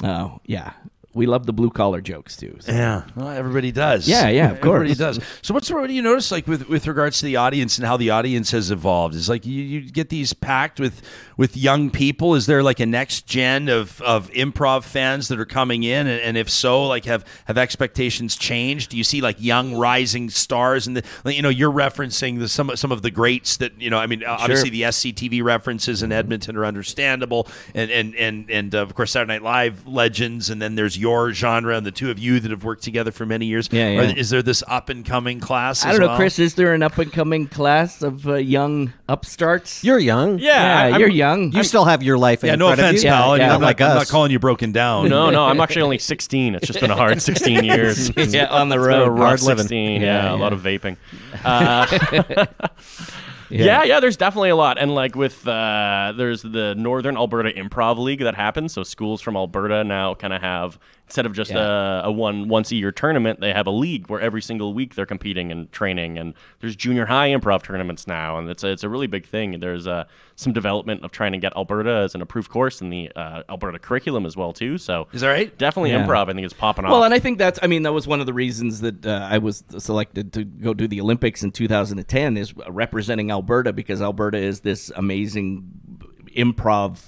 [0.03, 0.73] uh, yeah,
[1.17, 2.57] we love the blue collar jokes too.
[2.59, 2.71] so.
[2.71, 4.07] Yeah, well, everybody does.
[4.07, 5.19] Yeah, yeah, of course, everybody does.
[5.41, 7.97] So, what's what do you notice like with with regards to the audience and how
[7.97, 9.15] the audience has evolved?
[9.15, 11.01] Is like you, you get these packed with
[11.35, 12.35] with young people.
[12.35, 16.21] Is there like a next gen of of improv fans that are coming in, and,
[16.21, 18.91] and if so, like have have expectations changed?
[18.91, 22.75] Do you see like young rising stars and the you know you're referencing the some
[22.75, 23.97] some of the greats that you know.
[23.97, 28.79] I mean, obviously the SCTV references in Edmonton are understandable, and and and and uh,
[28.79, 32.19] of course Saturday Night Live legends, and then there's your genre and the two of
[32.19, 33.69] you that have worked together for many years.
[33.71, 33.99] Yeah, yeah.
[34.01, 35.85] Are- is there this up and coming class?
[35.85, 36.17] I as don't know, well?
[36.17, 36.39] Chris.
[36.39, 39.83] Is there an up and coming class of uh, young upstarts?
[39.83, 40.39] You're young.
[40.39, 41.51] yeah, I- I'm- you're young.
[41.51, 43.09] You still have your life Yeah, in no front of offense, you.
[43.09, 43.33] pal.
[43.33, 43.57] and Yeah, I'm, yeah.
[43.57, 45.09] not, like I'm not calling you broken down.
[45.09, 46.55] No, no, I'm actually only 16.
[46.55, 48.09] It's just been a hard 16 years.
[48.33, 49.17] yeah, on the It's been a road.
[49.17, 50.01] Hard 16.
[50.01, 50.97] Yeah, Yeah, a lot of vaping.
[51.45, 51.85] Uh,
[53.49, 53.83] yeah.
[53.83, 58.19] yeah, There's definitely a lot, and like with uh, there's the Northern Alberta Improv League
[58.19, 58.73] that happens.
[58.73, 60.77] So schools from Alberta now kind of have
[61.07, 64.19] instead of just a, a one once a year tournament, they have a league where
[64.19, 66.17] every single week they're competing and training.
[66.17, 69.59] And there's junior high improv tournaments now, and it's a, it's a really big thing.
[69.61, 70.03] There's uh,
[70.35, 73.79] some development of trying to get Alberta as an approved course in the uh, Alberta
[73.79, 74.77] curriculum as well too.
[74.77, 75.57] So Is that right?
[75.57, 76.05] Definitely Yeah.
[76.05, 76.29] improv.
[76.29, 76.91] I think it's popping off.
[76.91, 79.27] Well, and I think that's, I mean, that was one of the reasons that uh,
[79.31, 84.39] I was selected to go do the Olympics in 2010 is representing Alberta because Alberta
[84.39, 85.63] is this amazing
[86.35, 86.99] improv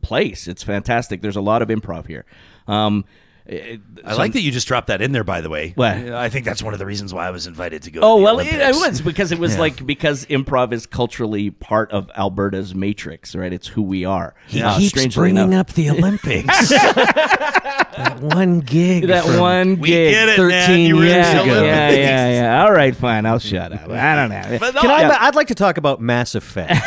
[0.00, 0.48] place.
[0.48, 1.22] It's fantastic.
[1.22, 2.24] There's a lot of improv here.
[2.68, 3.04] Um,
[3.46, 5.24] it- I like that you just dropped that in there.
[5.24, 5.96] By the way, What?
[5.96, 8.00] I think that's one of the reasons why I was invited to go.
[8.02, 9.60] Oh to the well, it, it was because it was Yeah.
[9.60, 13.50] like because improv is culturally part of Alberta's matrix, right?
[13.52, 14.34] It's who we are.
[14.48, 15.70] He Uh, keeps bringing enough.
[15.70, 16.70] up the Olympics.
[17.96, 19.06] that one gig.
[19.08, 20.12] that from- one We gig.
[20.14, 20.80] get it, 13 man.
[20.80, 21.44] You were years ago.
[21.64, 22.62] yeah, yeah, yeah.
[22.64, 23.26] All right, fine.
[23.26, 23.88] I'll shut up.
[23.90, 24.58] I don't know.
[24.60, 25.16] But no, Can I, Yeah.
[25.20, 26.70] I'd like to talk about Mass Effect.
[26.72, 26.78] if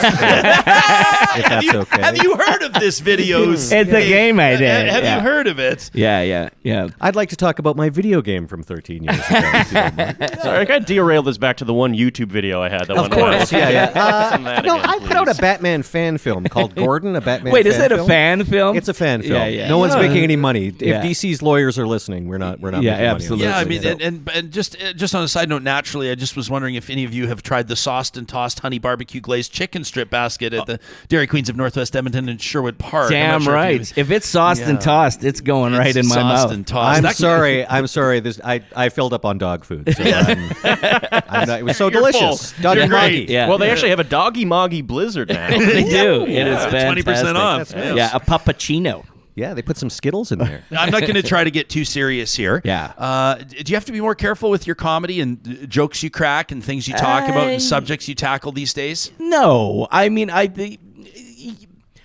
[1.45, 2.01] that's you, okay.
[2.01, 3.71] Have you heard of this videos?
[3.81, 5.15] It's a game I did, Have yeah.
[5.17, 5.89] you heard of it?
[5.93, 6.89] Yeah, yeah, yeah.
[6.99, 9.25] I'd like to talk about my video game from 13 years ago.
[9.29, 10.17] if you don't mind.
[10.41, 12.81] Sorry, I gotta derail this back to the one YouTube video I had.
[12.87, 13.91] That Of one course, yeah, yeah.
[13.95, 15.41] Uh, Some of no, again, I put out a.
[15.41, 17.51] Batman fan film called Gordon, a Batman.
[17.51, 18.07] Wait, is fan that a film.
[18.07, 18.77] fan film?
[18.77, 19.33] It's a fan film.
[19.33, 19.67] Yeah, yeah.
[19.69, 20.71] No one's making any money.
[20.81, 21.01] If Yeah.
[21.03, 22.59] DC's lawyers are listening, we're not.
[22.59, 22.83] We're not.
[22.83, 23.45] Yeah, making money absolutely.
[23.47, 23.89] Yeah, I mean, so.
[23.89, 26.75] and, and and just uh, just on a side note, naturally, I just was wondering
[26.75, 30.09] if any of you have tried the sauced and tossed honey barbecue glazed chicken strip
[30.09, 33.09] basket at the Dairy Queens of Northwest Edmonton and Sherwood Park.
[33.11, 33.79] Damn sure if right.
[33.97, 36.51] you- If it's sauced and tossed, it's going right in my mouth.
[36.51, 36.97] and tossed.
[36.97, 37.65] I'm That- sorry.
[37.67, 38.19] I'm sorry.
[38.19, 39.93] This I, I filled up on dog food.
[39.95, 42.51] So I'm, I'm not, it was so You're delicious.
[42.53, 42.63] full.
[42.63, 43.25] Doggy You're Moggy.
[43.29, 43.47] Yeah.
[43.47, 45.49] Well, they actually have a doggy moggy blizzard now.
[45.49, 46.23] they do.
[46.25, 47.05] It is Yeah, fantastic.
[47.05, 47.71] 20% off.
[47.95, 49.05] Yeah, a puppuccino.
[49.35, 50.63] Yeah, they put some Skittles in there.
[50.71, 52.61] I'm not going to try to get too serious here.
[52.65, 52.93] Yeah.
[52.97, 56.09] Uh, do you have to be more careful with your comedy and uh, jokes you
[56.09, 59.11] crack and things you talk about and subjects you tackle these days?
[59.19, 60.47] No, I mean I.
[60.47, 60.79] The,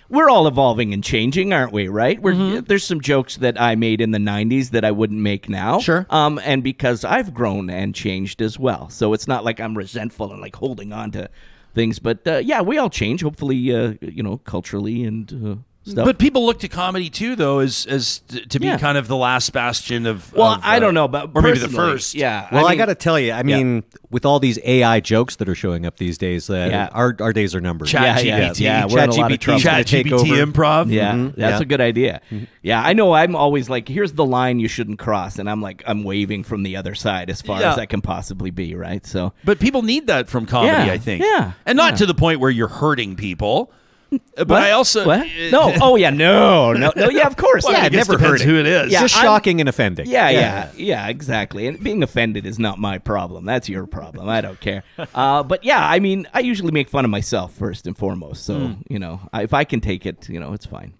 [0.09, 1.89] we're all evolving and changing, aren't we?
[1.89, 2.21] Right?
[2.21, 2.65] We're, Mm-hmm.
[2.65, 5.79] There's some jokes that I made in the '90s that I wouldn't make now.
[5.79, 6.05] Sure.
[6.09, 10.31] Um, and because I've grown and changed as well, so it's not like I'm resentful
[10.31, 11.29] and like holding on to
[11.73, 11.99] things.
[11.99, 13.21] But uh, yeah, we all change.
[13.21, 15.55] Hopefully, uh, you know, culturally and uh,
[15.91, 16.05] stuff.
[16.05, 18.19] But people look to comedy too, though, as as
[18.49, 18.77] to be Yeah.
[18.77, 20.33] kind of the last bastion of.
[20.33, 22.15] well, of, I uh, don't know, but or maybe the first.
[22.15, 22.47] Yeah.
[22.51, 25.49] Well, I, mean, got to tell you, I mean, with all these AI jokes that
[25.49, 26.89] are showing up these days, uh, Yeah.
[26.91, 27.87] our our days are numbered.
[27.87, 28.59] Chat Yeah, yeah, GPT.
[28.61, 30.91] yeah, we're in a ChatGPT Chat GPT improv.
[30.91, 31.35] Yeah, Mhm.
[31.35, 31.61] that's Yeah.
[31.61, 32.21] a good idea.
[32.61, 33.13] Yeah, I know.
[33.13, 36.63] I'm always like, here's the line you shouldn't cross, and I'm like, I'm waving from
[36.63, 37.71] the other side as far Yeah.
[37.71, 38.75] as I can possibly be.
[38.75, 39.05] Right.
[39.05, 41.23] So But people need that from comedy, Yeah, I think.
[41.23, 41.97] yeah, And not yeah.
[41.97, 43.71] to the point where you're hurting people.
[44.09, 44.61] But What?
[44.63, 45.27] I also what?
[45.51, 45.73] No.
[45.81, 46.09] Oh yeah.
[46.11, 46.73] No.
[46.73, 46.91] No.
[46.95, 47.09] No.
[47.09, 47.27] Yeah.
[47.27, 47.63] Of course.
[47.63, 47.83] Well, yeah.
[47.83, 48.91] I guess never heard who it is.
[48.91, 49.01] Yeah.
[49.01, 50.07] Just I'm- shocking and offending.
[50.07, 51.67] Yeah, yeah, yeah, exactly.
[51.67, 53.45] And being offended is not my problem.
[53.45, 54.29] That's your problem.
[54.29, 54.83] I don't care.
[55.15, 58.45] Uh, but yeah, I mean, I usually make fun of myself first and foremost.
[58.45, 58.73] So Hmm.
[58.89, 60.93] you know, I, if I can take it, you know, it's fine.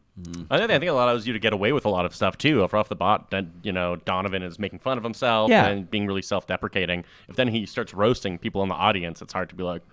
[0.49, 2.37] I think, I think it allows you to get away with a lot of stuff
[2.39, 2.63] too.
[2.63, 5.67] If off the bot, then you know Donovan is making fun of himself Yeah.
[5.67, 7.05] and being really self-deprecating.
[7.29, 9.83] If then he starts roasting people in the audience, it's hard to be like,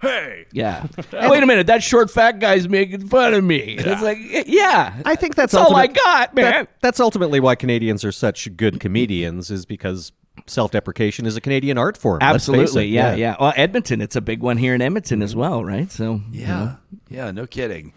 [0.00, 0.86] "Hey, Yeah.
[1.12, 3.76] Wait a minute, that short fat guy's making fun of me.
[3.78, 4.94] It's like, yeah.
[5.04, 6.44] I think that's, all I got, man.
[6.44, 10.12] that- that's ultimately why Canadians are such good comedians, is because
[10.46, 12.18] self-deprecation is a Canadian art form.
[12.22, 12.92] Absolutely, it.
[12.92, 13.36] yeah, yeah.
[13.40, 15.90] Well, Edmonton, it's a big one here in Edmonton as well, right?
[15.90, 16.76] So Yeah,
[17.08, 17.92] yeah, no kidding.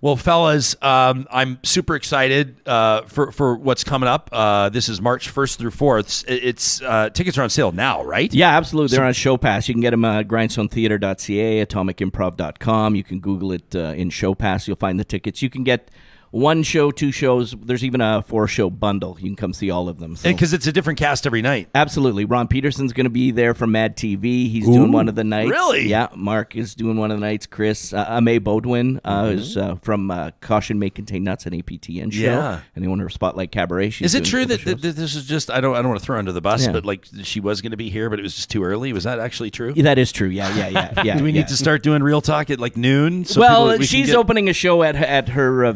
[0.00, 4.28] Well, fellas, um, I'm super excited uh, for for what's coming up.
[4.32, 6.24] Uh, this is March first through fourth.
[6.28, 8.32] It's uh, tickets are on sale now, right?
[8.32, 8.96] Yeah, absolutely.
[8.96, 9.68] They're on Showpass.
[9.68, 12.94] You can get them at grindstonetheater.ca, atomicimprov.com.
[12.94, 14.66] You can Google it uh, in Showpass.
[14.66, 15.42] You'll find the tickets.
[15.42, 15.90] You can get
[16.30, 17.54] one show, two shows.
[17.60, 19.16] There's even a four show bundle.
[19.18, 20.16] You can come see all of them.
[20.16, 20.30] So.
[20.30, 21.68] because it's a different cast every night.
[21.74, 22.24] Absolutely.
[22.24, 24.48] Ron Pederson's going to be there from Mad TV.
[24.50, 25.50] He's doing one of the nights.
[25.50, 25.88] really?
[25.88, 26.08] Yeah.
[26.14, 27.46] Mark is doing one of the nights.
[27.46, 29.38] Chris, uh, Ame Bodwin uh, Mm-hmm.
[29.38, 32.20] is uh, from uh, Caution May Contain Nuts, an APTN show.
[32.20, 32.60] Yeah.
[32.76, 33.92] And want her Spotlight Cabaret.
[34.00, 36.18] Is it true that, this is just I don't I don't want to throw her
[36.18, 36.72] under the bus, Yeah.
[36.72, 38.92] but like she was going to be here, but it was just too early.
[38.92, 39.72] Was that actually true?
[39.76, 40.28] Yeah, that is true.
[40.28, 41.02] Yeah, yeah, yeah.
[41.04, 41.40] yeah Do we yeah.
[41.40, 43.24] need to start doing real talk at like noon?
[43.24, 45.72] So well, we she's get- opening a show at at her uh,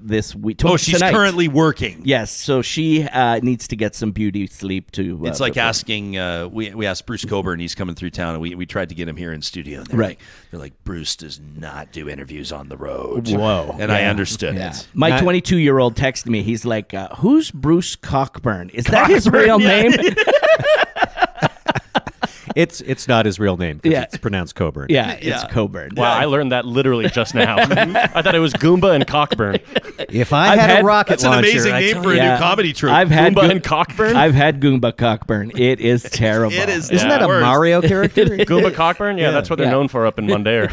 [0.00, 0.60] venue this week.
[0.64, 1.12] Oh, she's tonight.
[1.12, 2.02] currently working.
[2.04, 5.20] Yes, so she uh, needs to get some beauty sleep to.
[5.24, 6.16] Uh, It's like before- asking.
[6.18, 7.60] Uh, we we asked Bruce Cockburn.
[7.60, 9.78] He's coming through town, and we, we tried to get him here in studio.
[9.80, 10.08] And they're Right.
[10.08, 10.18] Like,
[10.50, 13.28] they're like Bruce does not do interviews on the road.
[13.28, 13.76] Whoa.
[13.78, 14.70] And I understood Yeah.
[14.70, 14.88] it.
[14.94, 16.42] My 22 year old texted me.
[16.42, 18.70] He's like, uh, "Who's Bruce Cockburn?
[18.70, 19.92] Is that his real name?"
[22.58, 23.78] It's it's not his real name.
[23.78, 24.02] 'cause Yeah.
[24.02, 24.86] it's pronounced Coburn.
[24.90, 25.46] yeah, it's Yeah.
[25.48, 25.92] Coburn.
[25.96, 27.56] wow, I learned that literally just now.
[27.60, 29.58] I thought it was Goomba and Cockburn.
[30.08, 32.10] If I I've had, had- a rocket That's an launcher, amazing I name tell for
[32.10, 32.38] a you- new Yeah.
[32.38, 32.92] comedy troupe.
[32.92, 34.16] I've had Goomba Go- and Cockburn.
[34.16, 35.52] I've had Goomba Cockburn.
[35.56, 36.52] It is terrible.
[36.58, 36.90] It is.
[36.90, 37.18] Isn't Yeah.
[37.18, 37.42] that a Worse.
[37.42, 38.24] Mario character?
[38.26, 39.18] Goomba Cockburn.
[39.18, 39.72] Yeah, that's what they're Yeah.
[39.72, 40.68] known for up in Mundare.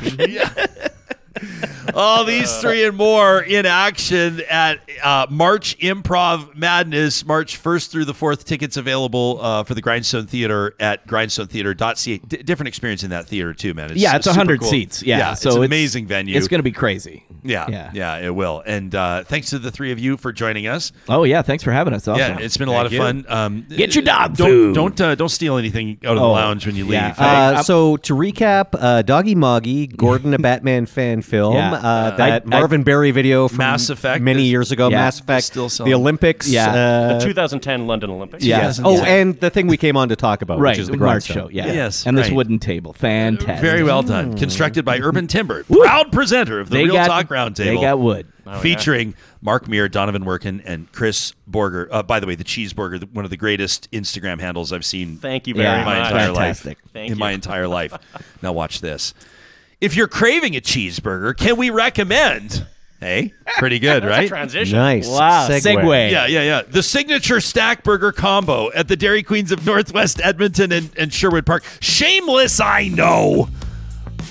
[1.94, 8.06] All these three and more in action at uh, March Improv Madness, March 1st through
[8.06, 8.44] the 4th.
[8.44, 12.18] Tickets available uh, for the Grindstone Theater at grindstonetheater.ca.
[12.20, 13.92] D- different experience in that theater, too, man.
[13.92, 14.70] It's Yeah, it's super 100 cool.
[14.70, 15.04] seats.
[15.04, 16.36] Yeah, it's so an amazing venue.
[16.38, 17.25] It's going to be crazy.
[17.46, 17.92] Yeah, yeah.
[17.94, 18.64] yeah, it will.
[18.66, 20.92] And uh, thanks to the three of you for joining us.
[21.08, 22.08] Oh yeah, thanks for having us.
[22.08, 22.20] Awesome.
[22.20, 23.26] Yeah, it's been a lot of fun.
[23.30, 24.76] Um, Get your dog don't, food.
[24.76, 26.94] Don't uh, don't steal anything out of the Oh, lounge when you leave.
[26.94, 27.14] yeah.
[27.14, 31.74] Hey, Uh, so to recap, uh, Doggy Moggy, Gordon, a Batman fan film, Yeah.
[31.74, 34.98] uh, that I- I- Marvin Berry video from Mass Effect many is- years ago, Yeah.
[34.98, 35.92] Mass Effect, Still selling.
[35.92, 36.70] the Olympics, Yeah.
[36.72, 38.44] uh, the 2010 London Olympics.
[38.44, 38.58] Yeah.
[38.64, 38.80] Yes.
[38.84, 39.04] oh, Yeah.
[39.06, 40.72] and the thing we came on to talk about, right.
[40.72, 41.36] which is the March grindstone.
[41.36, 41.50] show.
[41.52, 41.72] Yeah.
[41.72, 42.36] Yes, And this right.
[42.36, 43.60] wooden table, fantastic.
[43.62, 44.36] Very well done.
[44.38, 47.56] Constructed by Urban Timber, proud presenter of the They Real got Talk Roundtable.
[47.56, 48.28] They got wood.
[48.62, 51.88] featuring Mark Meer, Donovan Workun, and Chris Borger.
[51.92, 55.48] Uh, by the way, the Cheeseburger, one of the greatest Instagram handles I've seen Thank
[55.48, 56.12] you very Yeah, in my much.
[56.12, 56.66] entire Fantastic.
[56.84, 56.92] life.
[56.94, 57.20] Thank in you.
[57.20, 57.94] my entire life.
[58.42, 59.14] Now watch this.
[59.82, 62.66] If you're craving a cheeseburger, can we recommend?
[63.00, 64.28] Hey, pretty good, right?
[64.28, 64.78] Transition.
[64.78, 65.08] Nice.
[65.10, 65.48] Wow.
[65.50, 65.62] Segue.
[65.62, 66.12] Segue.
[66.12, 66.62] Yeah, yeah, yeah.
[66.62, 71.46] The signature stack burger combo at the Dairy Queens of Northwest Edmonton and, and Sherwood
[71.46, 71.64] Park.
[71.82, 73.50] Shameless, I know.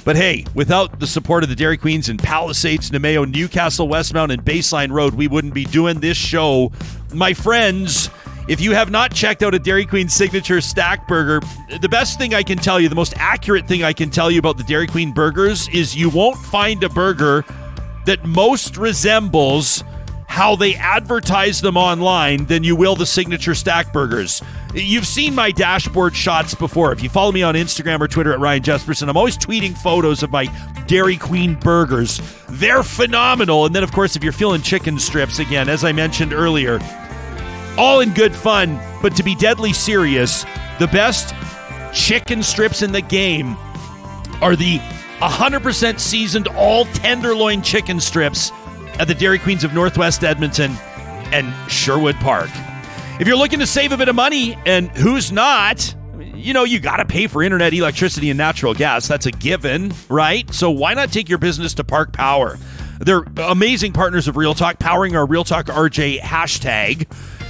[0.05, 4.45] But hey, without the support of the Dairy Queens in Palisades, Namao, Newcastle, Westmount, and
[4.45, 6.73] Baseline Road, we wouldn't be doing this show.
[7.15, 8.11] My friends,
[8.47, 11.41] if you have not checked out a Dairy Queen signature stack burger,
[11.81, 14.39] the best thing I can tell you, the most accurate thing I can tell you
[14.39, 17.43] about the Dairy Queen burgers is you won't find a burger
[18.05, 19.83] that most resembles
[20.35, 24.43] how they advertise them online than you will the signature stack burgers.
[24.75, 26.91] You've seen my dashboard shots before.
[26.91, 30.25] If you follow me on Instagram or Twitter at Ryan Jespersen, I'm always tweeting photos
[30.25, 30.47] of my
[30.89, 32.21] Dairy Queen burgers.
[32.49, 33.65] They're phenomenal.
[33.65, 36.81] And then, of course, if you're feeling chicken strips, again, as I mentioned earlier,
[37.79, 40.45] all in good fun, but to be deadly serious,
[40.81, 41.33] the best
[41.93, 43.57] chicken strips in the game
[44.43, 44.79] are the
[45.21, 48.51] 100% seasoned all tenderloin chicken strips
[48.99, 50.73] at the Dairy Queens of Northwest Edmonton
[51.33, 52.51] and Sherwood Park.
[53.21, 55.95] If you're looking to save a bit of money, and who's not,
[56.35, 59.09] you know, you got to pay for internet, electricity, and natural gas.
[59.09, 60.53] That's a given, right?
[60.53, 62.59] So why not take your business to Park Power?
[63.01, 67.07] They're amazing partners of Real Talk, powering our Real Talk RJ hashtag.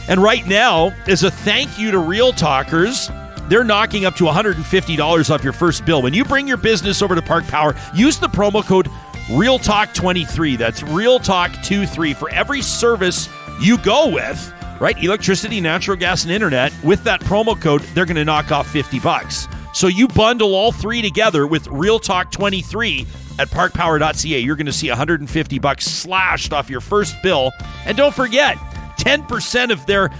[0.09, 3.11] And right now, as a thank you to Real Talkers,
[3.49, 6.03] they're knocking up to $150 off your first bill.
[6.03, 8.89] When you bring your business over to Park Power, use the promo code
[9.27, 10.59] RealTalk23.
[10.59, 13.29] That's Real RealTalk23 for every service
[13.61, 14.97] you go with, right?
[15.03, 16.73] Electricity, natural gas, and internet.
[16.83, 19.49] With that promo code, they're going to knock off 50 bucks.
[19.73, 23.07] So you bundle all three together with Real Talk 23
[23.39, 24.39] at parkpower.ca.
[24.39, 27.53] You're going to see 150 bucks slashed off your first bill.
[27.87, 28.57] And don't forget,
[28.99, 30.11] 10% of their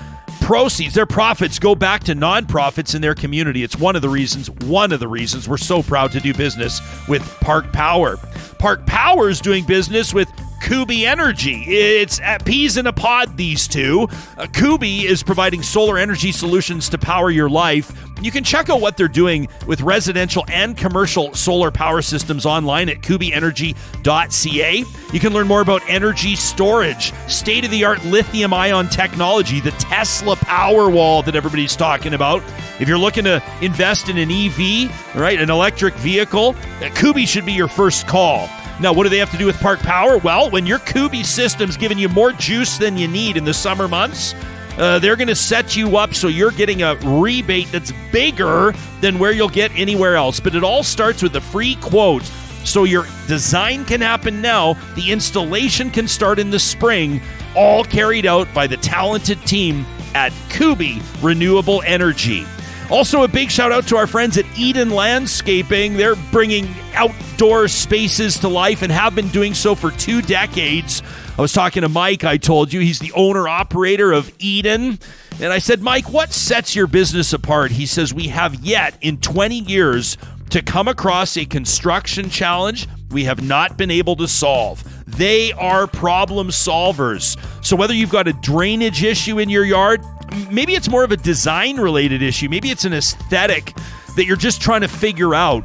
[0.41, 3.63] proceeds, their profits go back to nonprofits in their community.
[3.63, 6.81] It's one of the reasons, one of the reasons we're so proud to do business
[7.09, 8.19] with Park Power.
[8.59, 10.29] Park Power's doing business with
[10.65, 11.63] Kuby Energy.
[11.67, 14.09] It's at peas in a pod, these two.
[14.39, 17.93] Uh, Kuby is providing solar energy solutions to power your life.
[18.23, 22.89] You can check out what they're doing with residential and commercial solar power systems online
[22.89, 24.85] at kubyenergy.ca.
[25.13, 29.73] You can learn more about energy storage, state of the art lithium ion technology, the
[29.73, 32.43] Tesla Powerwall that everybody's talking about.
[32.81, 37.45] If you're looking to invest in an EV, right, an electric vehicle, uh, Kuby should
[37.45, 38.49] be your first call.
[38.85, 40.19] Now, what do they have to do with Park Power?
[40.19, 43.89] Well, when your Kuby system's giving you more juice than you need in the summer
[43.89, 44.35] months,
[44.77, 49.19] uh, they're going to set you up so you're getting a rebate that's bigger than
[49.19, 50.39] where you'll get anywhere else.
[50.39, 52.25] But it all starts with a free quote.
[52.65, 57.23] So your design can happen now, the installation can start in the spring,
[57.57, 62.45] all carried out by the talented team at Kuby Renewable Energy.
[62.91, 65.97] Also, a big shout out to our friends at Eden Landscaping.
[65.97, 71.03] They're bringing outdoor spaces to life and have been doing so for two decades.
[71.37, 74.99] I was talking to Mike, I told you, he's the owner operator of Eden.
[75.41, 77.73] And I said, Mike, what sets your business apart?
[77.73, 80.17] He says, We have yet in 20 years
[80.51, 84.85] to come across a construction challenge we have not been able to solve.
[85.07, 87.39] They are problem solvers.
[87.65, 90.03] So, whether you've got a drainage issue in your yard,
[90.51, 93.75] maybe it's more of a design related issue, maybe it's an aesthetic
[94.17, 95.65] that you're just trying to figure out.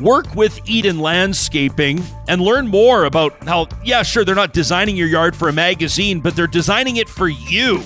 [0.00, 5.06] Work with Eden Landscaping and learn more about how, yeah, sure, they're not designing your
[5.06, 7.82] yard for a magazine, but they're designing it for you.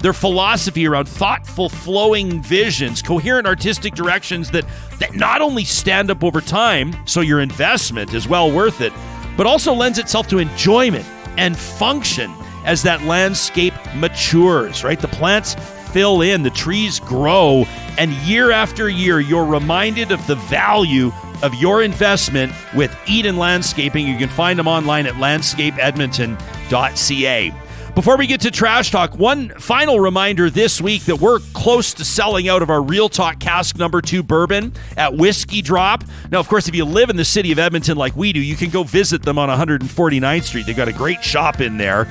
[0.00, 4.64] Their philosophy around thoughtful, flowing visions, coherent artistic directions that,
[4.98, 8.94] that not only stand up over time, so your investment is well worth it,
[9.36, 11.04] but also lends itself to enjoyment
[11.36, 12.32] and function
[12.64, 15.00] as that landscape matures, right?
[15.00, 15.54] The plants
[15.92, 17.64] fill in, the trees grow,
[17.98, 24.06] and year after year, you're reminded of the value of your investment with Eden Landscaping.
[24.06, 27.54] You can find them online at landscapeedmonton.ca.
[27.94, 32.04] Before we get to trash talk, one final reminder this week that we're close to
[32.04, 36.04] selling out of our Real Talk cask number two bourbon at Whiskey Drop.
[36.30, 38.54] Now, of course, if you live in the city of Edmonton like we do, you
[38.54, 40.66] can go visit them on 149th Street.
[40.66, 42.06] They've got a great shop in there.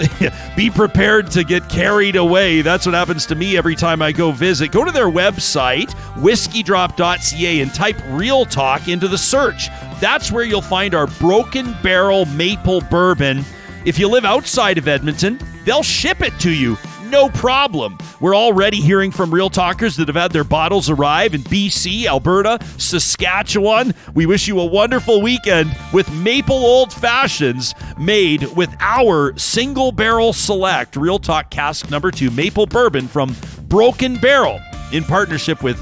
[0.56, 2.62] Be prepared to get carried away.
[2.62, 4.72] That's what happens to me every time I go visit.
[4.72, 9.68] Go to their website, whiskeydrop.ca, and type Real Talk into the search.
[10.00, 13.44] That's where you'll find our Broken Barrel Maple Bourbon.
[13.84, 16.76] If you live outside of Edmonton, they'll ship it to you.
[17.12, 17.98] No problem.
[18.20, 22.58] We're already hearing from real talkers that have had their bottles arrive in BC, Alberta,
[22.78, 23.92] Saskatchewan.
[24.14, 30.32] We wish you a wonderful weekend with maple old fashions made with our single barrel
[30.32, 34.58] select Real Talk cask number two maple bourbon from Broken Barrel
[34.90, 35.76] in partnership with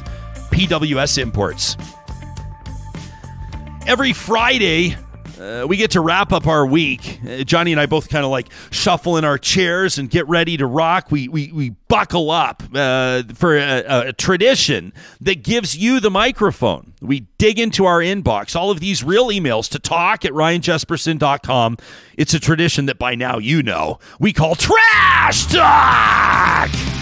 [0.50, 1.76] PWS Imports.
[3.86, 4.96] Every Friday,
[5.40, 7.20] uh, we get to wrap up our week.
[7.26, 10.56] Uh, Johnny and I both kind of like shuffle in our chairs and get ready
[10.58, 11.10] to rock.
[11.10, 16.92] We we, we buckle up uh, for a, a tradition that gives you the microphone.
[17.00, 21.78] We dig into our inbox, all of these real emails to talk at ryanjespersen.com.
[22.16, 26.99] It's a tradition that by now you know we call Trash Talk!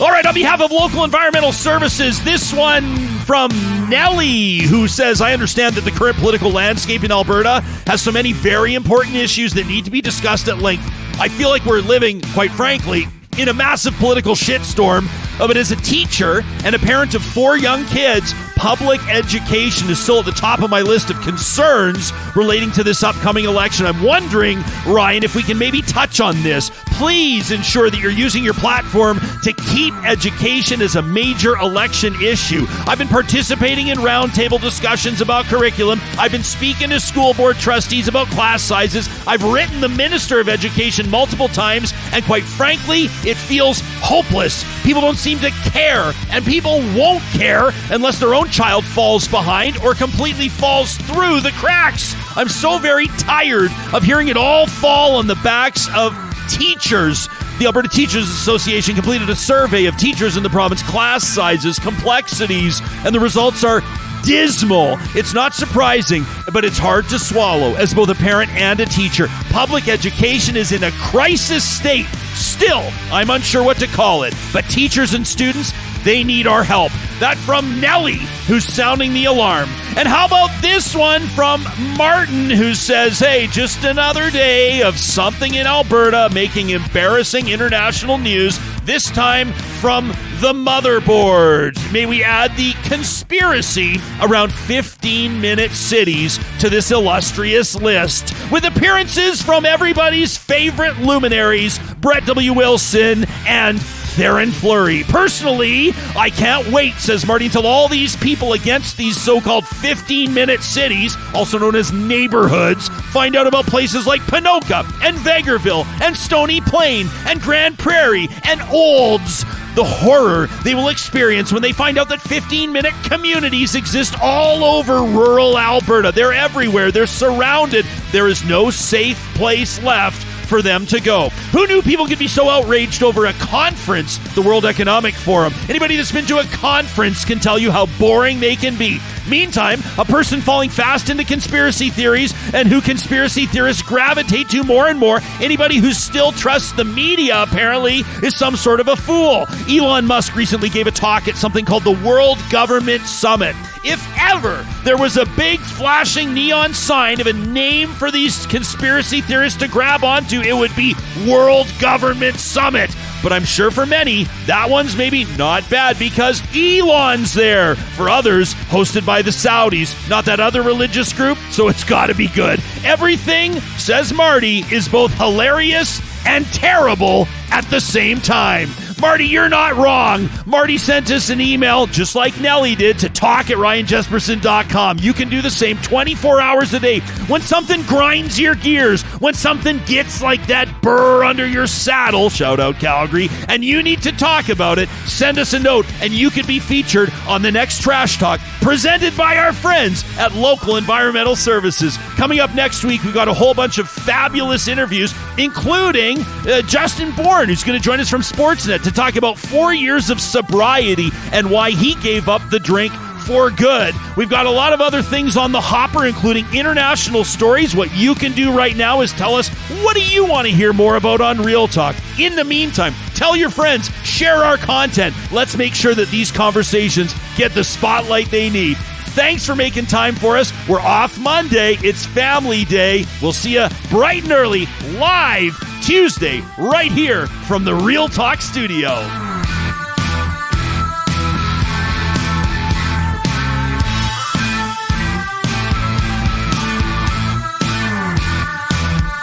[0.00, 2.96] All right, on behalf of local environmental services, this one
[3.26, 3.50] from
[3.90, 8.32] Nellie, who says, I understand that the current political landscape in Alberta has so many
[8.32, 10.90] very important issues that need to be discussed at length.
[11.20, 15.08] I feel like we're living, quite frankly, in a massive political shitstorm.
[15.38, 20.18] But as a teacher and a parent of four young kids, public education is still
[20.18, 23.86] at the top of my list of concerns relating to this upcoming election.
[23.86, 26.70] I'm wondering, Ryan, if we can maybe touch on this.
[27.00, 32.66] Please ensure that you're using your platform to keep education as a major election issue.
[32.86, 35.98] I've been participating in roundtable discussions about curriculum.
[36.18, 39.08] I've been speaking to school board trustees about class sizes.
[39.26, 44.64] I've written the Minister of Education multiple times, and quite frankly, it feels hopeless.
[44.82, 49.78] People don't seem to care, and people won't care unless their own child falls behind
[49.78, 52.14] or completely falls through the cracks.
[52.36, 56.16] I'm so very tired of hearing it all fall on the backs of
[56.48, 57.28] teachers.
[57.58, 62.80] The Alberta Teachers Association completed a survey of teachers in the province, class sizes, complexities,
[63.04, 63.82] and the results are
[64.22, 64.96] dismal.
[65.14, 69.28] It's not surprising, but it's hard to swallow as both a parent and a teacher.
[69.50, 72.06] Public education is in a crisis state.
[72.40, 72.82] Still,
[73.12, 75.72] I'm unsure what to call it, but teachers and students,
[76.04, 76.90] they need our help.
[77.20, 79.68] That from Nellie, who's sounding the alarm.
[79.96, 81.62] And how about this one from
[81.98, 88.58] Martin, who says, Hey, just another day of something in Alberta making embarrassing international news,
[88.84, 90.08] this time from
[90.40, 91.92] the motherboard.
[91.92, 99.42] May we add the conspiracy around 15 minute cities to this illustrious list, with appearances
[99.42, 102.54] from everybody's favorite luminaries, Brett W.
[102.54, 103.78] Wilson and
[104.10, 105.04] Theoren Fleury.
[105.04, 110.34] Personally, I can't wait, says Marty, until all these people against these so called 15
[110.34, 116.16] minute cities, also known as neighborhoods, find out about places like Ponoka and Vegreville and
[116.16, 119.44] Stony Plain and Grande Prairie and Olds.
[119.76, 124.64] The horror they will experience when they find out that 15 minute communities exist all
[124.64, 126.10] over rural Alberta.
[126.12, 127.86] They're everywhere, they're surrounded.
[128.10, 131.28] There is no safe place left for them to go.
[131.52, 135.54] Who knew people could be so outraged over a conference, the World Economic Forum?
[135.68, 138.98] Anybody that's been to a conference can tell you how boring they can be.
[139.28, 144.88] Meantime, a person falling fast into conspiracy theories and who conspiracy theorists gravitate to more
[144.88, 149.46] and more, anybody who still trusts the media apparently is some sort of a fool.
[149.68, 153.54] Elon Musk recently gave a talk at something called the World Government Summit.
[153.82, 159.22] If ever there was a big flashing neon sign of a name for these conspiracy
[159.22, 160.94] theorists to grab onto, it would be
[161.28, 162.94] World Government Summit.
[163.22, 167.76] But I'm sure for many, that one's maybe not bad because Elon's there.
[167.76, 172.28] For others, hosted by the Saudis, not that other religious group, so it's gotta be
[172.28, 172.62] good.
[172.84, 178.68] Everything, says Marty, is both hilarious and terrible at the same time.
[179.00, 180.28] Marty, you're not wrong.
[180.44, 184.98] Marty sent us an email, just like Nellie did, to talk at ryanjespersen.com.
[185.00, 187.00] You can do the same 24 hours a day.
[187.28, 192.60] When something grinds your gears, when something gets like that burr under your saddle, shout
[192.60, 196.28] out Calgary, and you need to talk about it, send us a note, and you
[196.28, 201.36] could be featured on the next Trash Talk, presented by our friends at Local Environmental
[201.36, 201.96] Services.
[202.16, 207.12] Coming up next week, we've got a whole bunch of fabulous interviews, including uh, Justin
[207.12, 211.10] Bourne, who's going to join us from Sportsnet to talk about four years of sobriety
[211.32, 212.92] and why he gave up the drink
[213.26, 213.94] for good.
[214.16, 217.76] We've got a lot of other things on the hopper, including international stories.
[217.76, 219.48] What you can do right now is tell us
[219.84, 221.94] what do you want to hear more about on Real Talk.
[222.18, 225.14] In the meantime, tell your friends, share our content.
[225.30, 228.76] Let's make sure that these conversations get the spotlight they need.
[229.12, 230.52] Thanks for making time for us.
[230.68, 231.76] We're off Monday.
[231.82, 233.04] It's Family Day.
[233.20, 234.66] We'll see you bright and early,
[234.98, 238.90] live Tuesday, right here from the Real Talk Studio.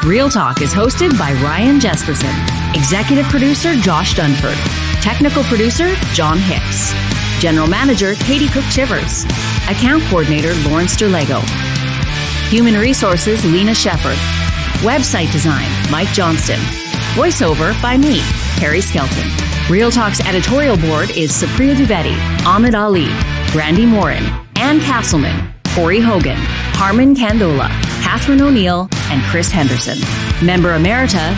[0.03, 2.33] Real Talk is hosted by Ryan Jespersen,
[2.75, 4.55] executive producer Josh Dunford,
[5.01, 6.93] technical producer John Hicks,
[7.41, 9.25] general manager Katie Cook Chivers,
[9.69, 11.41] account coordinator Lawrence Derlego,
[12.49, 14.17] human resources Lena Shepard,
[14.81, 16.59] website design Mike Johnston,
[17.15, 18.19] voiceover by me,
[18.59, 19.27] Harry Skelton.
[19.69, 23.07] Real Talk's editorial board is Supriya Dwivedi, Ahmed Ali,
[23.51, 24.23] Brandi Morin,
[24.55, 26.37] Ann Castleman, Corey Hogan,
[26.73, 27.67] Harman Kandola,
[28.01, 29.97] Catherine O'Neill, and Chris Henderson.
[30.45, 31.37] Member Emerita,